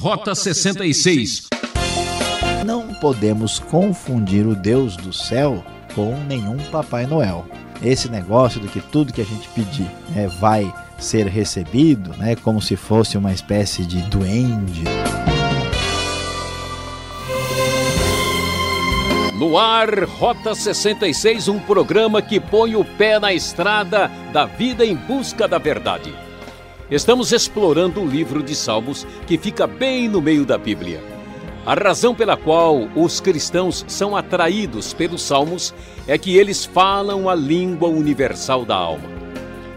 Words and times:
Rota 0.00 0.34
66. 0.34 1.48
Não 2.64 2.94
podemos 2.94 3.58
confundir 3.58 4.46
o 4.46 4.56
Deus 4.56 4.96
do 4.96 5.12
céu 5.12 5.62
com 5.94 6.16
nenhum 6.26 6.56
Papai 6.70 7.04
Noel. 7.04 7.44
Esse 7.82 8.08
negócio 8.08 8.58
de 8.62 8.68
que 8.68 8.80
tudo 8.80 9.12
que 9.12 9.20
a 9.20 9.24
gente 9.26 9.46
pedir 9.50 9.86
né, 10.08 10.26
vai 10.26 10.72
ser 10.98 11.26
recebido, 11.26 12.16
né, 12.16 12.34
como 12.34 12.62
se 12.62 12.76
fosse 12.76 13.18
uma 13.18 13.30
espécie 13.30 13.84
de 13.84 14.00
duende. 14.04 14.84
No 19.34 19.58
ar, 19.58 20.04
Rota 20.04 20.54
66, 20.54 21.46
um 21.48 21.58
programa 21.58 22.22
que 22.22 22.40
põe 22.40 22.74
o 22.74 22.86
pé 22.86 23.20
na 23.20 23.34
estrada 23.34 24.10
da 24.32 24.46
vida 24.46 24.82
em 24.82 24.96
busca 24.96 25.46
da 25.46 25.58
verdade. 25.58 26.10
Estamos 26.90 27.30
explorando 27.30 28.00
o 28.00 28.06
livro 28.06 28.42
de 28.42 28.52
Salmos 28.52 29.06
que 29.24 29.38
fica 29.38 29.64
bem 29.64 30.08
no 30.08 30.20
meio 30.20 30.44
da 30.44 30.58
Bíblia. 30.58 31.00
A 31.64 31.72
razão 31.72 32.16
pela 32.16 32.36
qual 32.36 32.88
os 32.96 33.20
cristãos 33.20 33.84
são 33.86 34.16
atraídos 34.16 34.92
pelos 34.92 35.22
Salmos 35.22 35.72
é 36.08 36.18
que 36.18 36.36
eles 36.36 36.64
falam 36.64 37.28
a 37.28 37.34
língua 37.34 37.88
universal 37.88 38.64
da 38.64 38.74
alma. 38.74 39.08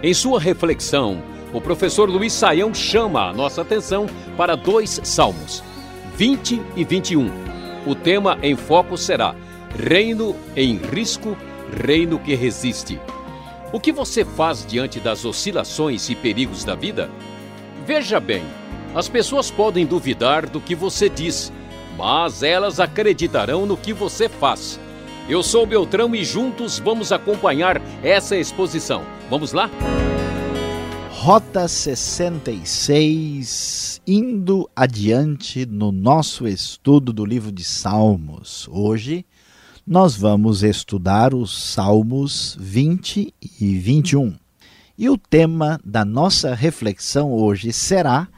Em 0.02 0.12
sua 0.12 0.40
reflexão, 0.40 1.22
o 1.54 1.62
professor 1.62 2.10
Luiz 2.10 2.34
Saião 2.34 2.74
chama 2.74 3.30
a 3.30 3.34
nossa 3.34 3.62
atenção 3.62 4.08
para 4.36 4.56
dois 4.56 5.00
salmos, 5.04 5.64
20 6.18 6.60
e 6.76 6.84
21. 6.84 7.30
O 7.86 7.94
tema 7.94 8.40
em 8.42 8.56
foco 8.56 8.98
será 8.98 9.36
Reino 9.78 10.36
em 10.56 10.78
risco, 10.78 11.38
reino 11.86 12.18
que 12.18 12.34
resiste. 12.34 13.00
O 13.74 13.80
que 13.80 13.92
você 13.92 14.24
faz 14.24 14.64
diante 14.64 15.00
das 15.00 15.26
oscilações 15.26 16.08
e 16.08 16.16
perigos 16.16 16.64
da 16.64 16.76
vida? 16.76 17.10
Veja 17.88 18.20
bem, 18.20 18.44
as 18.94 19.10
pessoas 19.10 19.50
podem 19.50 19.84
duvidar 19.84 20.48
do 20.48 20.62
que 20.62 20.76
você 20.76 21.10
diz, 21.10 21.52
mas 21.98 22.44
elas 22.44 22.80
acreditarão 22.80 23.66
no 23.66 23.76
que 23.76 23.92
você 23.92 24.30
faz. 24.30 24.80
Eu 25.28 25.42
sou 25.42 25.66
Beltrão 25.66 26.14
e 26.14 26.24
juntos 26.24 26.78
vamos 26.78 27.12
acompanhar 27.12 27.82
essa 28.04 28.38
exposição. 28.38 29.04
Vamos 29.28 29.54
lá? 29.54 29.72
Rota 31.10 31.68
66, 31.68 34.04
indo 34.06 34.70
adiante 34.76 35.66
no 35.66 35.92
nosso 35.92 36.48
estudo 36.48 37.12
do 37.12 37.26
livro 37.26 37.52
de 37.52 37.64
Salmos. 37.64 38.70
Hoje 38.72 39.26
nós 39.86 40.16
vamos 40.16 40.64
estudar 40.64 41.34
os 41.34 41.74
Salmos 41.74 42.58
20 42.58 43.34
e 43.60 43.78
21. 43.78 44.34
E 44.98 45.10
o 45.10 45.18
tema 45.18 45.78
da 45.84 46.06
nossa 46.06 46.56
reflexão 46.56 47.34
hoje 47.34 47.74
será 47.74 48.30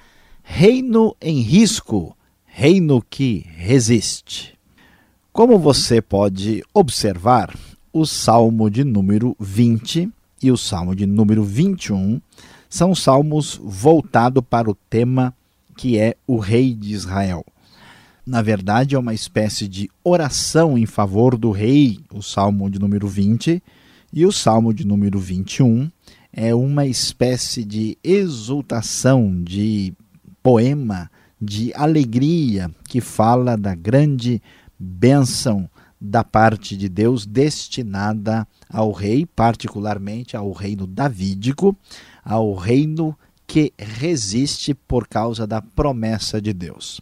Reino 0.43 1.15
em 1.21 1.41
Risco, 1.41 2.17
Reino 2.45 2.99
que 3.07 3.45
Resiste. 3.55 4.57
Como 5.31 5.59
você 5.59 6.01
pode 6.01 6.63
observar, 6.73 7.55
o 7.93 8.05
Salmo 8.05 8.69
de 8.69 8.83
número 8.83 9.35
20 9.39 10.09
e 10.41 10.51
o 10.51 10.57
Salmo 10.57 10.95
de 10.95 11.05
número 11.05 11.43
21 11.43 12.19
são 12.67 12.95
salmos 12.95 13.59
voltados 13.63 14.43
para 14.49 14.69
o 14.69 14.75
tema 14.89 15.33
que 15.77 15.97
é 15.97 16.17
o 16.25 16.39
Rei 16.39 16.73
de 16.73 16.93
Israel 16.93 17.45
na 18.25 18.41
verdade, 18.41 18.95
é 18.95 18.99
uma 18.99 19.13
espécie 19.13 19.67
de 19.67 19.89
oração 20.03 20.77
em 20.77 20.85
favor 20.85 21.37
do 21.37 21.51
rei, 21.51 21.99
o 22.11 22.21
Salmo 22.21 22.69
de 22.69 22.79
número 22.79 23.07
20, 23.07 23.61
e 24.11 24.25
o 24.25 24.31
Salmo 24.31 24.73
de 24.73 24.85
número 24.85 25.19
21 25.19 25.89
é 26.33 26.53
uma 26.53 26.85
espécie 26.85 27.63
de 27.63 27.97
exultação, 28.03 29.41
de 29.43 29.93
poema, 30.43 31.09
de 31.39 31.71
alegria, 31.75 32.69
que 32.89 32.99
fala 32.99 33.55
da 33.55 33.75
grande 33.75 34.41
bênção 34.77 35.69
da 35.99 36.23
parte 36.23 36.75
de 36.75 36.89
Deus 36.89 37.25
destinada 37.25 38.45
ao 38.69 38.91
rei, 38.91 39.25
particularmente 39.25 40.35
ao 40.35 40.51
reino 40.51 40.85
davídico, 40.85 41.75
ao 42.23 42.53
reino 42.53 43.17
que 43.47 43.71
resiste 43.77 44.73
por 44.73 45.07
causa 45.07 45.47
da 45.47 45.61
promessa 45.61 46.41
de 46.41 46.51
Deus. 46.51 46.99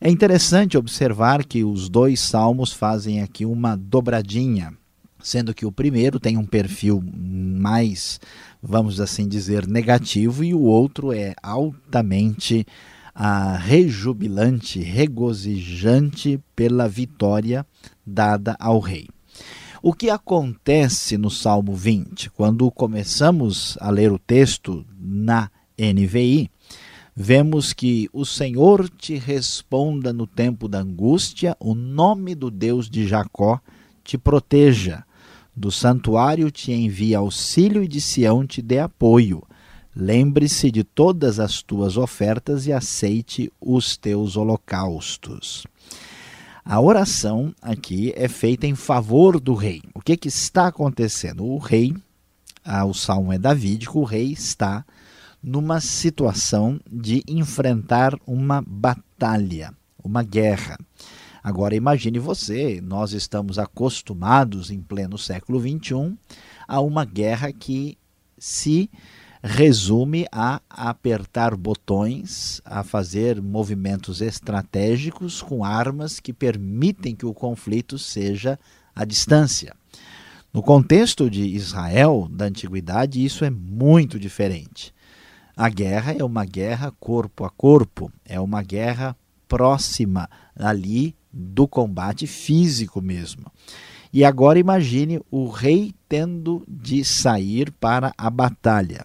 É 0.00 0.08
interessante 0.08 0.78
observar 0.78 1.44
que 1.44 1.64
os 1.64 1.88
dois 1.88 2.20
salmos 2.20 2.72
fazem 2.72 3.20
aqui 3.20 3.44
uma 3.44 3.76
dobradinha, 3.76 4.72
sendo 5.20 5.52
que 5.52 5.66
o 5.66 5.72
primeiro 5.72 6.20
tem 6.20 6.36
um 6.36 6.46
perfil 6.46 7.02
mais, 7.04 8.20
vamos 8.62 9.00
assim 9.00 9.26
dizer, 9.26 9.66
negativo 9.66 10.44
e 10.44 10.54
o 10.54 10.60
outro 10.60 11.12
é 11.12 11.34
altamente 11.42 12.64
ah, 13.12 13.56
rejubilante, 13.56 14.80
regozijante 14.80 16.40
pela 16.54 16.88
vitória 16.88 17.66
dada 18.06 18.56
ao 18.60 18.78
rei. 18.78 19.08
O 19.82 19.92
que 19.92 20.10
acontece 20.10 21.18
no 21.18 21.30
Salmo 21.30 21.74
20? 21.74 22.30
Quando 22.30 22.70
começamos 22.70 23.76
a 23.80 23.90
ler 23.90 24.12
o 24.12 24.18
texto 24.18 24.86
na 24.96 25.50
NVI, 25.76 26.50
vemos 27.20 27.72
que 27.72 28.08
o 28.12 28.24
Senhor 28.24 28.88
te 28.88 29.16
responda 29.16 30.12
no 30.12 30.24
tempo 30.24 30.68
da 30.68 30.78
angústia, 30.78 31.56
o 31.58 31.74
nome 31.74 32.32
do 32.32 32.48
Deus 32.48 32.88
de 32.88 33.08
Jacó 33.08 33.60
te 34.04 34.16
proteja. 34.16 35.02
Do 35.54 35.72
santuário 35.72 36.48
te 36.48 36.70
envie 36.70 37.16
auxílio 37.16 37.82
e 37.82 37.88
de 37.88 38.00
Sião 38.00 38.46
te 38.46 38.62
dê 38.62 38.78
apoio. 38.78 39.42
Lembre-se 39.96 40.70
de 40.70 40.84
todas 40.84 41.40
as 41.40 41.60
tuas 41.60 41.96
ofertas 41.96 42.68
e 42.68 42.72
aceite 42.72 43.52
os 43.60 43.96
teus 43.96 44.36
holocaustos. 44.36 45.66
A 46.64 46.80
oração 46.80 47.52
aqui 47.60 48.12
é 48.14 48.28
feita 48.28 48.64
em 48.64 48.76
favor 48.76 49.40
do 49.40 49.54
rei. 49.54 49.82
O 49.92 50.00
que, 50.00 50.16
que 50.16 50.28
está 50.28 50.68
acontecendo? 50.68 51.44
O 51.44 51.58
rei, 51.58 51.96
ah, 52.64 52.84
o 52.84 52.94
salmo 52.94 53.32
é 53.32 53.38
davídico, 53.38 53.98
o 53.98 54.04
rei 54.04 54.30
está 54.30 54.84
numa 55.48 55.80
situação 55.80 56.78
de 56.92 57.22
enfrentar 57.26 58.14
uma 58.26 58.62
batalha, 58.66 59.72
uma 60.04 60.22
guerra. 60.22 60.76
Agora 61.42 61.74
imagine 61.74 62.18
você, 62.18 62.82
nós 62.82 63.14
estamos 63.14 63.58
acostumados 63.58 64.70
em 64.70 64.78
pleno 64.82 65.16
século 65.16 65.58
XXI 65.58 66.18
a 66.66 66.82
uma 66.82 67.02
guerra 67.02 67.50
que 67.50 67.96
se 68.36 68.90
resume 69.42 70.26
a 70.30 70.60
apertar 70.68 71.56
botões, 71.56 72.60
a 72.62 72.84
fazer 72.84 73.40
movimentos 73.40 74.20
estratégicos 74.20 75.40
com 75.40 75.64
armas 75.64 76.20
que 76.20 76.34
permitem 76.34 77.16
que 77.16 77.24
o 77.24 77.32
conflito 77.32 77.98
seja 77.98 78.58
à 78.94 79.02
distância. 79.02 79.74
No 80.52 80.62
contexto 80.62 81.30
de 81.30 81.42
Israel 81.42 82.28
da 82.30 82.44
antiguidade, 82.44 83.24
isso 83.24 83.46
é 83.46 83.50
muito 83.50 84.18
diferente. 84.18 84.92
A 85.58 85.68
guerra 85.68 86.12
é 86.16 86.22
uma 86.22 86.44
guerra 86.44 86.92
corpo 87.00 87.44
a 87.44 87.50
corpo, 87.50 88.12
é 88.24 88.38
uma 88.38 88.62
guerra 88.62 89.16
próxima 89.48 90.30
ali 90.54 91.16
do 91.32 91.66
combate 91.66 92.28
físico 92.28 93.02
mesmo. 93.02 93.50
E 94.12 94.24
agora 94.24 94.60
imagine 94.60 95.20
o 95.28 95.48
rei 95.48 95.92
tendo 96.08 96.62
de 96.68 97.04
sair 97.04 97.72
para 97.72 98.14
a 98.16 98.30
batalha. 98.30 99.04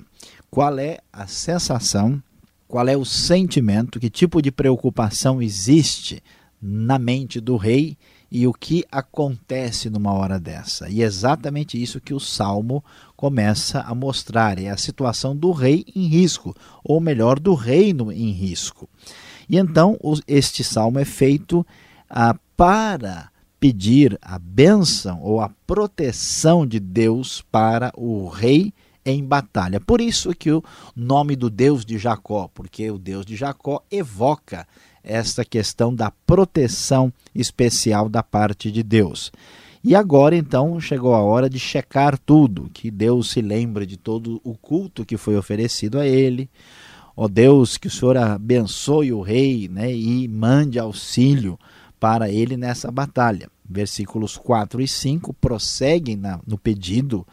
Qual 0.51 0.77
é 0.77 0.99
a 1.11 1.25
sensação, 1.25 2.21
qual 2.67 2.87
é 2.87 2.95
o 2.95 3.03
sentimento, 3.03 3.99
que 3.99 4.07
tipo 4.07 4.39
de 4.39 4.51
preocupação 4.51 5.41
existe 5.41 6.21
na 6.61 6.99
mente 6.99 7.41
do 7.41 7.57
rei 7.57 7.97
e 8.33 8.47
o 8.47 8.51
que 8.51 8.83
acontece 8.91 9.91
numa 9.91 10.11
hora 10.11 10.39
dessa. 10.39 10.89
E 10.89 11.03
é 11.03 11.05
exatamente 11.05 11.79
isso 11.79 12.01
que 12.01 12.15
o 12.15 12.19
salmo 12.19 12.83
começa 13.15 13.81
a 13.81 13.93
mostrar: 13.93 14.57
é 14.57 14.69
a 14.69 14.77
situação 14.77 15.35
do 15.35 15.51
rei 15.51 15.85
em 15.95 16.07
risco, 16.07 16.55
ou 16.83 16.99
melhor, 16.99 17.39
do 17.39 17.53
reino 17.53 18.11
em 18.11 18.31
risco. 18.31 18.89
E 19.47 19.55
então 19.55 19.99
este 20.27 20.63
salmo 20.63 20.97
é 20.97 21.05
feito 21.05 21.63
ah, 22.09 22.35
para 22.57 23.29
pedir 23.59 24.17
a 24.19 24.39
bênção 24.39 25.21
ou 25.21 25.39
a 25.39 25.49
proteção 25.67 26.65
de 26.65 26.79
Deus 26.79 27.43
para 27.51 27.93
o 27.95 28.27
rei 28.27 28.73
em 29.05 29.23
batalha. 29.23 29.79
Por 29.79 30.01
isso 30.01 30.33
que 30.33 30.51
o 30.51 30.63
nome 30.95 31.35
do 31.35 31.51
Deus 31.51 31.85
de 31.85 31.99
Jacó, 31.99 32.49
porque 32.51 32.89
o 32.89 32.97
Deus 32.97 33.27
de 33.27 33.35
Jacó 33.35 33.83
evoca 33.91 34.67
esta 35.03 35.43
questão 35.43 35.93
da 35.93 36.11
proteção 36.25 37.11
especial 37.35 38.07
da 38.07 38.23
parte 38.23 38.71
de 38.71 38.81
Deus. 38.81 39.31
E 39.83 39.95
agora 39.95 40.35
então 40.35 40.79
chegou 40.79 41.13
a 41.13 41.21
hora 41.21 41.49
de 41.49 41.59
checar 41.59 42.17
tudo, 42.17 42.69
que 42.73 42.89
Deus 42.89 43.31
se 43.31 43.41
lembre 43.41 43.85
de 43.85 43.97
todo 43.97 44.39
o 44.43 44.55
culto 44.55 45.05
que 45.05 45.17
foi 45.17 45.35
oferecido 45.35 45.99
a 45.99 46.07
ele. 46.07 46.49
Ó 47.17 47.27
Deus, 47.27 47.77
que 47.77 47.87
o 47.87 47.91
Senhor 47.91 48.15
abençoe 48.15 49.11
o 49.11 49.21
rei 49.21 49.67
né, 49.67 49.93
e 49.93 50.27
mande 50.27 50.79
auxílio 50.79 51.59
para 51.99 52.29
ele 52.29 52.55
nessa 52.55 52.89
batalha. 52.89 53.49
Versículos 53.69 54.37
4 54.37 54.81
e 54.81 54.87
5 54.87 55.33
prosseguem 55.33 56.15
na, 56.15 56.39
no 56.47 56.57
pedido 56.57 57.27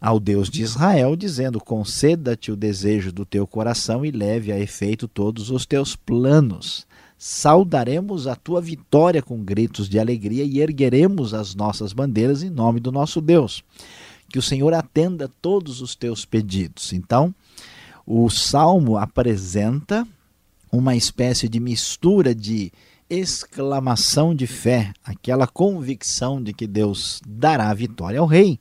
ao 0.00 0.20
Deus 0.20 0.50
de 0.50 0.62
Israel, 0.62 1.16
dizendo: 1.16 1.58
Conceda-te 1.60 2.50
o 2.50 2.56
desejo 2.56 3.12
do 3.12 3.24
teu 3.24 3.46
coração 3.46 4.04
e 4.04 4.10
leve 4.10 4.52
a 4.52 4.58
efeito 4.58 5.06
todos 5.08 5.50
os 5.50 5.64
teus 5.64 5.96
planos. 5.96 6.86
Saudaremos 7.16 8.26
a 8.26 8.34
tua 8.34 8.60
vitória 8.60 9.22
com 9.22 9.42
gritos 9.42 9.88
de 9.88 9.98
alegria 9.98 10.44
e 10.44 10.60
ergueremos 10.60 11.32
as 11.32 11.54
nossas 11.54 11.92
bandeiras 11.92 12.42
em 12.42 12.50
nome 12.50 12.80
do 12.80 12.92
nosso 12.92 13.20
Deus. 13.20 13.62
Que 14.28 14.38
o 14.38 14.42
Senhor 14.42 14.74
atenda 14.74 15.30
todos 15.40 15.80
os 15.80 15.94
teus 15.94 16.24
pedidos. 16.24 16.92
Então, 16.92 17.34
o 18.06 18.28
salmo 18.28 18.98
apresenta 18.98 20.06
uma 20.70 20.96
espécie 20.96 21.48
de 21.48 21.60
mistura 21.60 22.34
de 22.34 22.72
exclamação 23.08 24.34
de 24.34 24.46
fé, 24.46 24.92
aquela 25.04 25.46
convicção 25.46 26.42
de 26.42 26.52
que 26.52 26.66
Deus 26.66 27.20
dará 27.26 27.72
vitória 27.72 28.18
ao 28.18 28.26
rei 28.26 28.58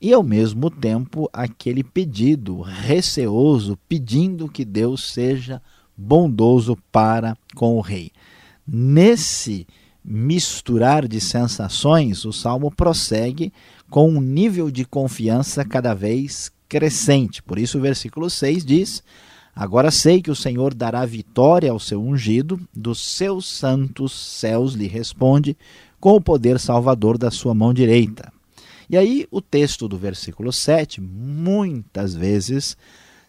e 0.00 0.12
ao 0.12 0.22
mesmo 0.22 0.70
tempo 0.70 1.28
aquele 1.32 1.82
pedido 1.82 2.60
receoso, 2.60 3.78
pedindo 3.88 4.48
que 4.48 4.64
Deus 4.64 5.12
seja 5.12 5.62
bondoso 5.96 6.76
para 6.92 7.36
com 7.54 7.76
o 7.76 7.80
rei. 7.80 8.10
Nesse 8.66 9.66
misturar 10.04 11.08
de 11.08 11.20
sensações, 11.20 12.24
o 12.24 12.32
salmo 12.32 12.70
prossegue 12.70 13.52
com 13.90 14.08
um 14.08 14.20
nível 14.20 14.70
de 14.70 14.84
confiança 14.84 15.64
cada 15.64 15.94
vez 15.94 16.50
crescente. 16.68 17.42
Por 17.42 17.58
isso, 17.58 17.78
o 17.78 17.80
versículo 17.80 18.28
6 18.28 18.64
diz: 18.64 19.02
Agora 19.54 19.90
sei 19.90 20.20
que 20.20 20.30
o 20.30 20.36
Senhor 20.36 20.74
dará 20.74 21.04
vitória 21.06 21.70
ao 21.70 21.80
seu 21.80 22.00
ungido, 22.00 22.60
dos 22.74 23.00
seus 23.00 23.46
santos 23.46 24.12
céus 24.12 24.74
lhe 24.74 24.86
responde, 24.86 25.56
com 25.98 26.14
o 26.14 26.20
poder 26.20 26.60
salvador 26.60 27.16
da 27.16 27.30
sua 27.30 27.54
mão 27.54 27.72
direita. 27.72 28.32
E 28.88 28.96
aí 28.96 29.26
o 29.30 29.40
texto 29.40 29.88
do 29.88 29.96
versículo 29.96 30.52
7, 30.52 31.00
muitas 31.00 32.14
vezes 32.14 32.76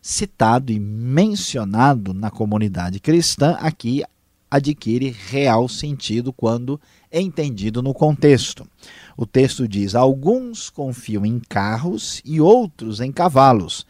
citado 0.01 0.71
e 0.71 0.79
mencionado 0.79 2.13
na 2.13 2.29
comunidade 2.31 2.99
cristã, 2.99 3.57
aqui 3.59 4.03
adquire 4.49 5.09
real 5.09 5.67
sentido 5.67 6.31
quando 6.31 6.79
entendido 7.11 7.81
no 7.81 7.93
contexto. 7.93 8.67
O 9.15 9.25
texto 9.25 9.67
diz: 9.67 9.95
Alguns 9.95 10.69
confiam 10.69 11.25
em 11.25 11.39
carros 11.39 12.21
e 12.23 12.39
outros 12.39 12.99
em 12.99 13.11
cavalos, 13.11 13.85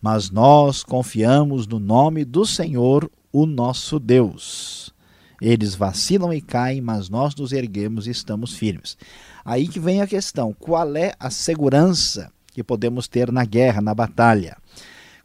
mas 0.00 0.30
nós 0.30 0.82
confiamos 0.82 1.66
no 1.66 1.78
nome 1.78 2.24
do 2.24 2.44
Senhor, 2.44 3.10
o 3.32 3.46
nosso 3.46 3.98
Deus. 3.98 4.92
Eles 5.40 5.74
vacilam 5.74 6.32
e 6.34 6.40
caem, 6.40 6.80
mas 6.80 7.08
nós 7.08 7.34
nos 7.34 7.52
erguemos 7.52 8.06
e 8.06 8.10
estamos 8.10 8.54
firmes. 8.54 8.96
Aí 9.44 9.68
que 9.68 9.80
vem 9.80 10.02
a 10.02 10.06
questão: 10.06 10.54
qual 10.58 10.96
é 10.96 11.14
a 11.18 11.30
segurança 11.30 12.30
que 12.52 12.62
podemos 12.62 13.08
ter 13.08 13.32
na 13.32 13.44
guerra, 13.44 13.80
na 13.80 13.94
batalha? 13.94 14.56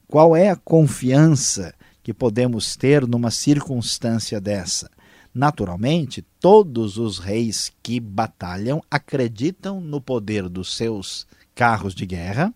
Qual 0.08 0.36
é 0.36 0.50
a 0.50 0.56
confiança 0.56 1.74
que 2.04 2.14
podemos 2.14 2.76
ter 2.76 3.08
numa 3.08 3.32
circunstância 3.32 4.40
dessa? 4.40 4.90
Naturalmente, 5.34 6.24
todos 6.40 6.98
os 6.98 7.18
reis 7.20 7.72
que 7.84 8.00
batalham 8.00 8.82
acreditam 8.90 9.82
no 9.82 10.00
poder 10.00 10.48
dos 10.48 10.76
seus 10.76 11.28
carros 11.54 11.96
de 11.96 12.06
guerra 12.06 12.54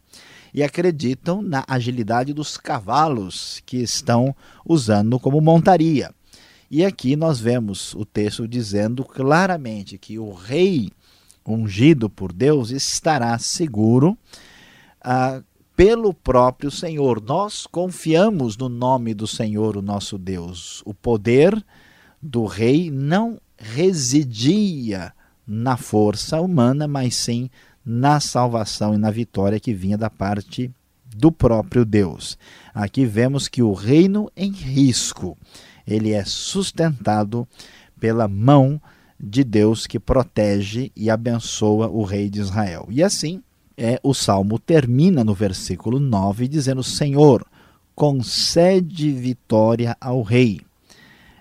e 0.54 0.64
acreditam 0.64 1.42
na 1.42 1.64
agilidade 1.68 2.34
dos 2.34 2.56
cavalos 2.58 3.62
que 3.66 3.78
estão 3.78 4.36
usando 4.66 5.20
como 5.20 5.42
montaria. 5.42 6.14
E 6.72 6.86
aqui 6.86 7.16
nós 7.16 7.40
vemos 7.40 7.94
o 7.96 8.06
texto 8.06 8.48
dizendo 8.48 9.04
claramente 9.04 9.98
que 9.98 10.20
o 10.20 10.32
rei 10.32 10.92
ungido 11.46 12.10
por 12.10 12.32
Deus 12.32 12.70
estará 12.70 13.38
seguro 13.40 14.16
ah, 15.02 15.42
pelo 15.80 16.14
próprio 16.14 16.70
Senhor. 16.70 17.24
Nós 17.26 17.66
confiamos 17.66 18.58
no 18.58 18.68
nome 18.68 19.14
do 19.14 19.26
Senhor, 19.26 19.78
o 19.78 19.82
nosso 19.82 20.18
Deus. 20.18 20.84
O 20.86 20.94
poder 20.94 21.56
do 22.22 22.44
rei 22.44 22.92
não 22.92 23.40
residia 23.58 25.14
na 25.48 25.78
força 25.78 26.42
humana, 26.42 26.86
mas 26.86 27.16
sim 27.16 27.50
na 27.86 28.20
salvação 28.20 28.94
e 28.94 28.98
na 28.98 29.10
vitória 29.10 29.58
que 29.58 29.74
vinha 29.74 29.98
da 29.98 30.10
parte 30.10 30.70
do 31.16 31.32
próprio 31.32 31.86
Deus. 31.86 32.38
Aqui 32.74 33.06
vemos 33.06 33.48
que 33.48 33.64
o 33.64 33.72
reino 33.72 34.30
em 34.36 34.52
risco, 34.52 35.38
ele 35.88 36.12
é 36.12 36.26
sustentado 36.26 37.48
pela 37.98 38.28
mão 38.28 38.82
de 39.18 39.46
Deus 39.46 39.88
que 39.88 39.98
protege 39.98 40.92
e 40.94 41.10
abençoa 41.10 41.88
o 41.88 42.04
rei 42.04 42.30
de 42.30 42.42
Israel. 42.42 42.86
E 42.90 43.02
assim, 43.02 43.42
é, 43.82 43.98
o 44.04 44.14
salmo 44.14 44.60
termina 44.60 45.24
no 45.24 45.34
versículo 45.34 46.02
9 46.02 46.50
dizendo: 46.50 46.84
Senhor, 46.84 47.46
concede 47.96 49.10
vitória 49.14 49.96
ao 50.02 50.22
rei. 50.22 50.60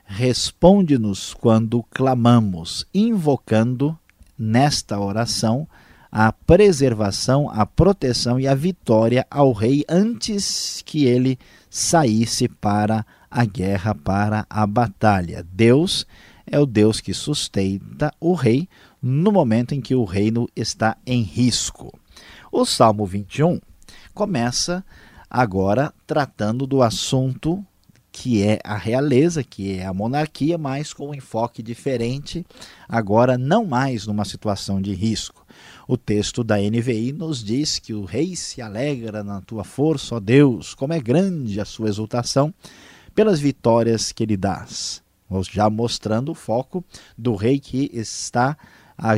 Responde-nos 0.05 1.35
quando 1.35 1.83
clamamos, 1.91 2.87
invocando 2.95 3.99
nesta 4.39 5.01
oração 5.01 5.67
a 6.13 6.33
preservação, 6.33 7.51
a 7.51 7.67
proteção 7.67 8.39
e 8.39 8.47
a 8.47 8.55
vitória 8.55 9.27
ao 9.29 9.53
rei 9.53 9.85
antes 9.89 10.81
que 10.87 11.07
ele 11.07 11.39
saísse 11.69 12.49
para 12.49 13.05
a 13.29 13.45
guerra, 13.45 13.95
para 13.97 14.47
a 14.49 14.65
batalha. 14.65 15.45
Deus 15.53 16.07
é 16.47 16.59
o 16.59 16.65
Deus 16.65 17.01
que 17.01 17.13
sustenta 17.13 18.15
o 18.21 18.33
rei 18.33 18.69
no 19.03 19.33
momento 19.33 19.75
em 19.75 19.81
que 19.81 19.95
o 19.95 20.05
reino 20.05 20.49
está 20.57 20.97
em 21.05 21.21
risco. 21.23 21.93
O 22.51 22.65
Salmo 22.65 23.05
21 23.05 23.61
começa 24.15 24.85
agora 25.29 25.93
tratando 26.07 26.67
do 26.67 26.83
assunto 26.83 27.65
que 28.11 28.43
é 28.43 28.59
a 28.65 28.77
realeza, 28.77 29.45
que 29.45 29.79
é 29.79 29.87
a 29.87 29.93
monarquia, 29.93 30.59
mas 30.59 30.93
com 30.93 31.11
um 31.11 31.15
enfoque 31.15 31.63
diferente, 31.63 32.45
agora 32.89 33.39
não 33.39 33.65
mais 33.65 34.07
numa 34.07 34.25
situação 34.25 34.83
de 34.83 34.93
risco. 34.93 35.47
O 35.87 35.97
texto 35.97 36.43
da 36.43 36.57
NVI 36.57 37.13
nos 37.13 37.45
diz 37.45 37.79
que 37.79 37.95
o 37.95 38.05
rei 38.05 38.35
se 38.35 38.61
alegra 38.61 39.23
na 39.23 39.41
tua 39.41 39.63
força, 39.63 40.17
ó 40.17 40.21
Deus, 40.21 40.75
como 40.75 40.95
é 40.95 41.01
grande 41.01 41.61
a 41.61 41.65
sua 41.65 41.89
exultação 41.89 42.53
pelas 43.15 43.39
vitórias 43.39 44.11
que 44.11 44.27
lhe 44.27 44.37
dás 44.37 45.03
já 45.51 45.69
mostrando 45.69 46.33
o 46.33 46.35
foco 46.35 46.85
do 47.17 47.35
rei 47.35 47.59
que 47.59 47.91
está 47.93 48.57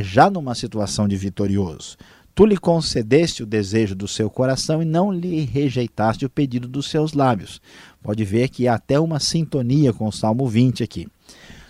já 0.01 0.29
numa 0.29 0.53
situação 0.53 1.07
de 1.07 1.15
vitorioso. 1.15 1.97
Tu 2.33 2.45
lhe 2.45 2.57
concedeste 2.57 3.43
o 3.43 3.45
desejo 3.45 3.93
do 3.93 4.07
seu 4.07 4.29
coração 4.29 4.81
e 4.81 4.85
não 4.85 5.11
lhe 5.11 5.41
rejeitaste 5.41 6.25
o 6.25 6.29
pedido 6.29 6.67
dos 6.67 6.89
seus 6.89 7.13
lábios. 7.13 7.61
Pode 8.01 8.23
ver 8.23 8.47
que 8.49 8.67
há 8.67 8.75
até 8.75 8.99
uma 8.99 9.19
sintonia 9.19 9.91
com 9.91 10.07
o 10.07 10.11
Salmo 10.11 10.47
20 10.47 10.83
aqui. 10.83 11.07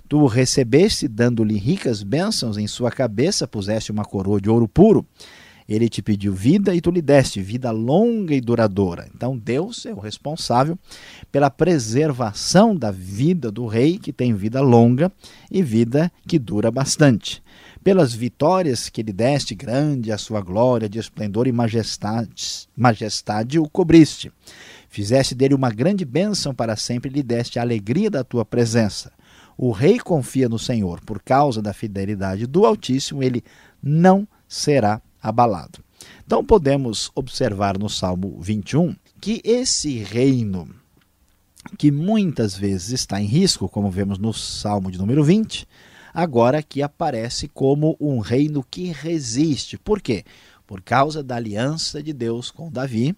Tu 0.08 0.20
o 0.20 0.28
recebeste, 0.28 1.08
dando-lhe 1.08 1.58
ricas 1.58 2.04
bênçãos 2.04 2.58
em 2.58 2.68
sua 2.68 2.92
cabeça, 2.92 3.48
puseste 3.48 3.92
uma 3.92 4.06
coroa 4.06 4.42
de 4.42 4.50
ouro 4.50 4.68
puro. 4.68 5.06
Ele 5.68 5.88
te 5.88 6.02
pediu 6.02 6.34
vida 6.34 6.76
e 6.76 6.82
tu 6.82 6.92
lhe 6.92 7.02
deste 7.02 7.42
vida 7.42 7.72
longa 7.72 8.36
e 8.36 8.42
duradoura. 8.42 9.08
Então 9.16 9.38
Deus 9.38 9.86
é 9.86 9.94
o 9.94 10.00
responsável 10.00 10.78
pela 11.32 11.50
preservação 11.50 12.76
da 12.76 12.92
vida 12.92 13.50
do 13.50 13.66
rei, 13.66 13.98
que 13.98 14.12
tem 14.12 14.34
vida 14.34 14.60
longa 14.60 15.12
e 15.50 15.64
vida 15.64 16.12
que 16.28 16.38
dura 16.38 16.70
bastante. 16.70 17.42
Pelas 17.84 18.14
vitórias 18.14 18.90
que 18.90 19.02
lhe 19.02 19.12
deste, 19.12 19.56
grande 19.56 20.12
a 20.12 20.18
sua 20.18 20.40
glória, 20.40 20.88
de 20.88 21.00
esplendor 21.00 21.48
e 21.48 21.52
majestade, 21.52 22.68
majestade 22.78 23.58
o 23.58 23.68
cobriste. 23.68 24.32
Fizeste 24.88 25.34
dele 25.34 25.56
uma 25.56 25.72
grande 25.72 26.06
bênção 26.06 26.54
para 26.54 26.76
sempre 26.76 27.10
e 27.10 27.14
lhe 27.14 27.24
deste 27.24 27.58
a 27.58 27.64
alegria 27.64 28.12
da 28.12 28.24
tua 28.24 28.46
presença. 28.46 29.12
O 29.58 29.72
rei 29.72 30.00
confia 30.00 30.48
no 30.48 30.60
Senhor, 30.60 31.02
por 31.02 31.24
causa 31.24 31.60
da 31.60 31.74
fidelidade 31.74 32.46
do 32.46 32.68
Altíssimo, 32.68 33.24
ele 33.24 33.44
não 33.82 34.28
será 34.48 35.02
abalado. 35.22 35.80
Então 36.24 36.46
podemos 36.46 37.12
observar 37.16 37.80
no 37.80 37.90
Salmo 37.90 38.40
21 38.42 38.96
que 39.20 39.42
esse 39.44 39.98
reino, 39.98 40.70
que 41.80 41.90
muitas 41.92 42.56
vezes 42.56 42.92
está 42.92 43.20
em 43.20 43.26
risco, 43.26 43.68
como 43.68 43.90
vemos 43.90 44.20
no 44.20 44.34
Salmo 44.34 44.92
de 44.92 45.00
número 45.00 45.24
20, 45.24 45.68
agora 46.14 46.60
aqui 46.60 46.82
aparece 46.82 47.48
como 47.48 47.98
um 48.00 48.20
reino 48.20 48.66
que 48.70 48.92
resiste. 48.92 49.78
Por 49.78 50.02
quê? 50.02 50.24
Por 50.66 50.82
causa 50.82 51.24
da 51.24 51.36
aliança 51.36 52.02
de 52.02 52.14
Deus 52.14 52.50
com 52.50 52.72
Davi, 52.72 53.16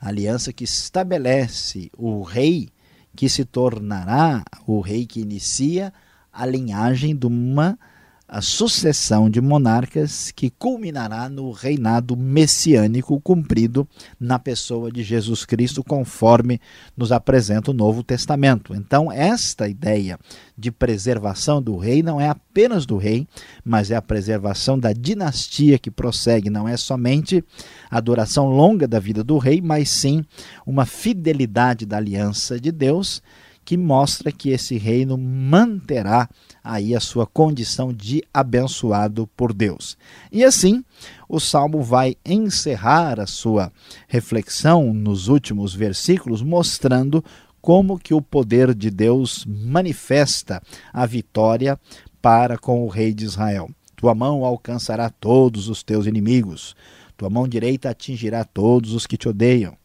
aliança 0.00 0.52
que 0.52 0.64
estabelece 0.64 1.90
o 1.96 2.22
rei 2.22 2.68
que 3.14 3.28
se 3.28 3.44
tornará 3.44 4.42
o 4.66 4.80
rei 4.80 5.06
que 5.06 5.20
inicia 5.20 5.92
a 6.32 6.44
linhagem 6.44 7.14
de 7.14 7.26
uma 7.26 7.78
a 8.26 8.40
sucessão 8.40 9.28
de 9.28 9.40
monarcas 9.40 10.30
que 10.30 10.48
culminará 10.50 11.28
no 11.28 11.50
reinado 11.52 12.16
messiânico 12.16 13.20
cumprido 13.20 13.86
na 14.18 14.38
pessoa 14.38 14.90
de 14.90 15.02
Jesus 15.02 15.44
Cristo, 15.44 15.84
conforme 15.84 16.60
nos 16.96 17.12
apresenta 17.12 17.70
o 17.70 17.74
Novo 17.74 18.02
Testamento. 18.02 18.74
Então, 18.74 19.12
esta 19.12 19.68
ideia 19.68 20.18
de 20.56 20.70
preservação 20.70 21.62
do 21.62 21.76
rei 21.76 22.02
não 22.02 22.20
é 22.20 22.28
apenas 22.28 22.86
do 22.86 22.96
rei, 22.96 23.28
mas 23.64 23.90
é 23.90 23.96
a 23.96 24.02
preservação 24.02 24.78
da 24.78 24.92
dinastia 24.92 25.78
que 25.78 25.90
prossegue. 25.90 26.48
Não 26.48 26.66
é 26.66 26.76
somente 26.76 27.44
a 27.90 28.00
duração 28.00 28.48
longa 28.48 28.88
da 28.88 28.98
vida 28.98 29.22
do 29.22 29.36
rei, 29.36 29.60
mas 29.60 29.90
sim 29.90 30.24
uma 30.66 30.86
fidelidade 30.86 31.84
da 31.84 31.98
aliança 31.98 32.58
de 32.58 32.72
Deus 32.72 33.22
que 33.64 33.76
mostra 33.76 34.30
que 34.30 34.50
esse 34.50 34.76
reino 34.76 35.16
manterá 35.16 36.28
aí 36.64 36.96
a 36.96 37.00
sua 37.00 37.26
condição 37.26 37.92
de 37.92 38.24
abençoado 38.32 39.28
por 39.36 39.52
Deus. 39.52 39.98
E 40.32 40.42
assim, 40.42 40.82
o 41.28 41.38
salmo 41.38 41.82
vai 41.82 42.16
encerrar 42.24 43.20
a 43.20 43.26
sua 43.26 43.70
reflexão 44.08 44.94
nos 44.94 45.28
últimos 45.28 45.74
versículos 45.74 46.40
mostrando 46.40 47.22
como 47.60 47.98
que 47.98 48.14
o 48.14 48.22
poder 48.22 48.74
de 48.74 48.90
Deus 48.90 49.44
manifesta 49.46 50.62
a 50.92 51.04
vitória 51.04 51.78
para 52.22 52.56
com 52.56 52.82
o 52.82 52.88
rei 52.88 53.12
de 53.12 53.24
Israel. 53.24 53.70
Tua 53.94 54.14
mão 54.14 54.44
alcançará 54.44 55.10
todos 55.10 55.68
os 55.68 55.82
teus 55.82 56.06
inimigos, 56.06 56.74
tua 57.16 57.30
mão 57.30 57.46
direita 57.46 57.90
atingirá 57.90 58.44
todos 58.44 58.92
os 58.92 59.06
que 59.06 59.16
te 59.16 59.28
odeiam. 59.28 59.76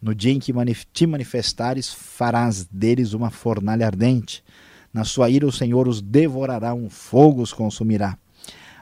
No 0.00 0.14
dia 0.14 0.32
em 0.32 0.38
que 0.38 0.52
te 0.92 1.06
manifestares, 1.06 1.90
farás 1.90 2.66
deles 2.70 3.14
uma 3.14 3.30
fornalha 3.30 3.86
ardente. 3.86 4.44
Na 4.94 5.02
sua 5.02 5.28
ira, 5.28 5.44
o 5.44 5.52
Senhor 5.52 5.88
os 5.88 6.00
devorará, 6.00 6.72
um 6.72 6.88
fogo 6.88 7.42
os 7.42 7.52
consumirá. 7.52 8.16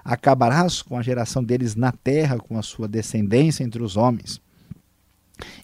Acabarás 0.05 0.83
com 0.83 0.99
a 0.99 1.03
geração 1.03 1.43
deles 1.43 1.75
na 1.75 1.91
terra, 1.91 2.39
com 2.39 2.59
a 2.59 2.63
sua 2.63 2.87
descendência 2.87 3.65
entre 3.65 3.83
os 3.83 3.97
homens. 3.97 4.39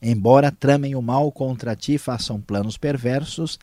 Embora 0.01 0.51
tramem 0.51 0.95
o 0.95 1.03
mal 1.03 1.31
contra 1.31 1.77
ti 1.77 1.99
façam 1.99 2.41
planos 2.41 2.79
perversos, 2.79 3.59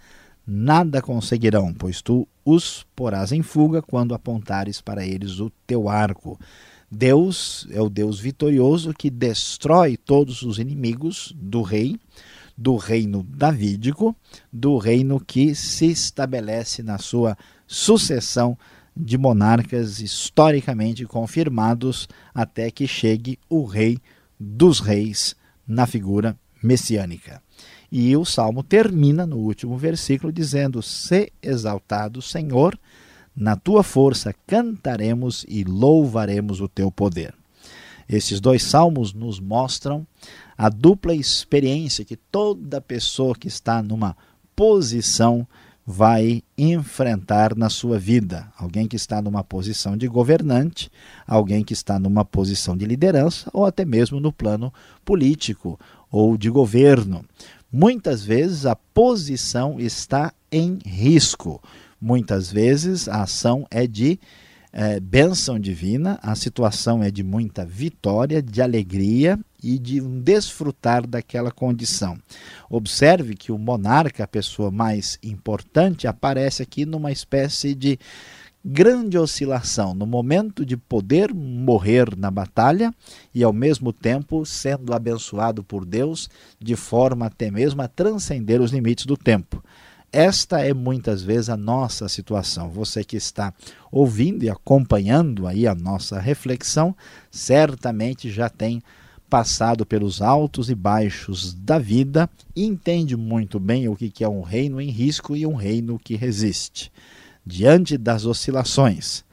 nada 0.46 1.02
conseguirão, 1.02 1.74
pois 1.74 2.04
tu 2.04 2.28
os 2.46 2.86
porás 2.96 3.32
em 3.32 3.42
fuga 3.42 3.82
quando 3.82 4.14
apontares 4.14 4.80
para 4.80 5.04
eles 5.06 5.40
o 5.40 5.52
teu 5.66 5.90
arco. 5.90 6.40
Deus 6.92 7.68
é 7.72 7.82
o 7.82 7.90
Deus 7.90 8.20
vitorioso 8.20 8.94
que 8.94 9.10
destrói 9.10 9.98
todos 9.98 10.44
os 10.44 10.60
inimigos 10.60 11.34
do 11.36 11.64
rei, 11.64 12.00
do 12.58 12.76
reino 12.76 13.24
davídico, 13.24 14.16
do 14.52 14.78
reino 14.78 15.20
que 15.20 15.54
se 15.54 15.88
estabelece 15.88 16.82
na 16.82 16.98
sua 16.98 17.38
sucessão 17.68 18.58
de 18.96 19.18
monarcas 19.18 20.00
historicamente 20.00 21.06
confirmados 21.06 22.08
até 22.34 22.72
que 22.72 22.88
chegue 22.88 23.38
o 23.50 23.66
rei 23.66 24.00
dos 24.40 24.80
reis 24.80 25.36
na 25.68 25.86
figura 25.86 26.38
messiânica. 26.64 27.42
E 27.92 28.16
o 28.16 28.26
salmo 28.26 28.64
termina 28.64 29.26
no 29.26 29.38
último 29.38 29.78
versículo 29.78 30.32
dizendo: 30.32 30.82
Se 30.82 31.32
exaltado, 31.42 32.22
Senhor, 32.22 32.78
na 33.36 33.56
tua 33.56 33.84
força 33.84 34.34
cantaremos 34.48 35.46
e 35.48 35.64
louvaremos 35.64 36.62
o 36.62 36.68
teu 36.68 36.90
poder. 36.90 37.34
Esses 38.08 38.40
dois 38.40 38.64
salmos 38.64 39.14
nos 39.14 39.40
mostram 39.40 40.06
a 40.58 40.70
dupla 40.70 41.14
experiência 41.14 42.06
que 42.06 42.16
toda 42.16 42.80
pessoa 42.82 43.36
que 43.36 43.48
está 43.48 43.82
numa 43.82 44.16
posição 44.56 45.48
vai 45.86 46.42
enfrentar 46.58 47.56
na 47.56 47.70
sua 47.70 48.00
vida. 48.00 48.52
Alguém 48.58 48.88
que 48.88 48.96
está 48.96 49.22
numa 49.22 49.44
posição 49.44 49.96
de 49.96 50.08
governante, 50.08 50.90
alguém 51.28 51.64
que 51.64 51.74
está 51.74 52.00
numa 52.00 52.26
posição 52.26 52.76
de 52.76 52.86
liderança 52.86 53.50
ou 53.54 53.66
até 53.66 53.86
mesmo 53.86 54.20
no 54.20 54.32
plano 54.32 54.74
político 55.04 55.80
ou 56.10 56.38
de 56.38 56.50
governo. 56.50 57.24
Muitas 57.72 58.24
vezes 58.24 58.66
a 58.66 58.76
posição 58.76 59.80
está 59.80 60.34
em 60.52 60.80
risco. 60.84 61.62
Muitas 62.02 62.52
vezes 62.52 63.08
a 63.08 63.24
ação 63.24 63.68
é 63.70 63.86
de 63.86 64.20
é, 64.72 65.00
bênção 65.00 65.60
divina, 65.60 66.20
a 66.22 66.36
situação 66.36 67.04
é 67.04 67.12
de 67.12 67.24
muita 67.24 67.66
vitória, 67.66 68.42
de 68.42 68.62
alegria 68.62 69.40
e 69.66 69.80
de 69.80 70.00
um 70.00 70.20
desfrutar 70.20 71.08
daquela 71.08 71.50
condição. 71.50 72.20
Observe 72.70 73.34
que 73.34 73.52
o 73.52 73.58
monarca, 73.58 74.24
a 74.24 74.28
pessoa 74.28 74.70
mais 74.70 75.18
importante, 75.24 76.06
aparece 76.06 76.62
aqui 76.62 76.86
numa 76.86 77.12
espécie 77.12 77.74
de 77.74 77.98
grande 78.64 79.18
oscilação, 79.18 79.96
no 79.96 80.06
momento 80.06 80.64
de 80.64 80.78
poder 80.78 81.34
morrer 81.34 82.16
na 82.16 82.30
batalha 82.30 82.94
e 83.34 83.44
ao 83.44 83.52
mesmo 83.52 83.92
tempo 83.92 84.46
sendo 84.46 84.94
abençoado 84.94 85.64
por 85.64 85.84
Deus 85.84 86.30
de 86.60 86.76
forma 86.76 87.26
até 87.26 87.50
mesmo 87.50 87.82
a 87.82 87.88
transcender 87.88 88.62
os 88.62 88.72
limites 88.72 89.08
do 89.08 89.18
tempo. 89.18 89.64
Esta 90.12 90.62
é 90.62 90.74
muitas 90.76 91.24
vezes 91.24 91.50
a 91.50 91.58
nossa 91.58 92.08
situação. 92.08 92.70
Você 92.70 93.04
que 93.04 93.18
está 93.18 93.52
ouvindo 93.92 94.44
e 94.44 94.50
acompanhando 94.50 95.48
aí 95.48 95.66
a 95.68 95.74
nossa 95.74 96.20
reflexão, 96.20 96.96
certamente 97.32 98.30
já 98.30 98.48
tem 98.48 98.82
passado 99.30 99.86
pelos 99.86 100.22
altos 100.22 100.70
e 100.70 100.76
baixos 100.76 101.54
da 101.54 101.78
vida 101.78 102.30
entende 102.56 103.16
muito 103.16 103.60
bem 103.60 103.88
o 103.88 103.96
que 103.96 104.24
é 104.24 104.30
um 104.30 104.42
reino 104.42 104.80
em 104.80 104.90
risco 104.90 105.36
e 105.36 105.46
um 105.46 105.56
reino 105.56 106.00
que 106.00 106.16
resiste. 106.16 106.92
Diante 107.46 107.98
das 107.98 108.26
oscilações, 108.26 109.24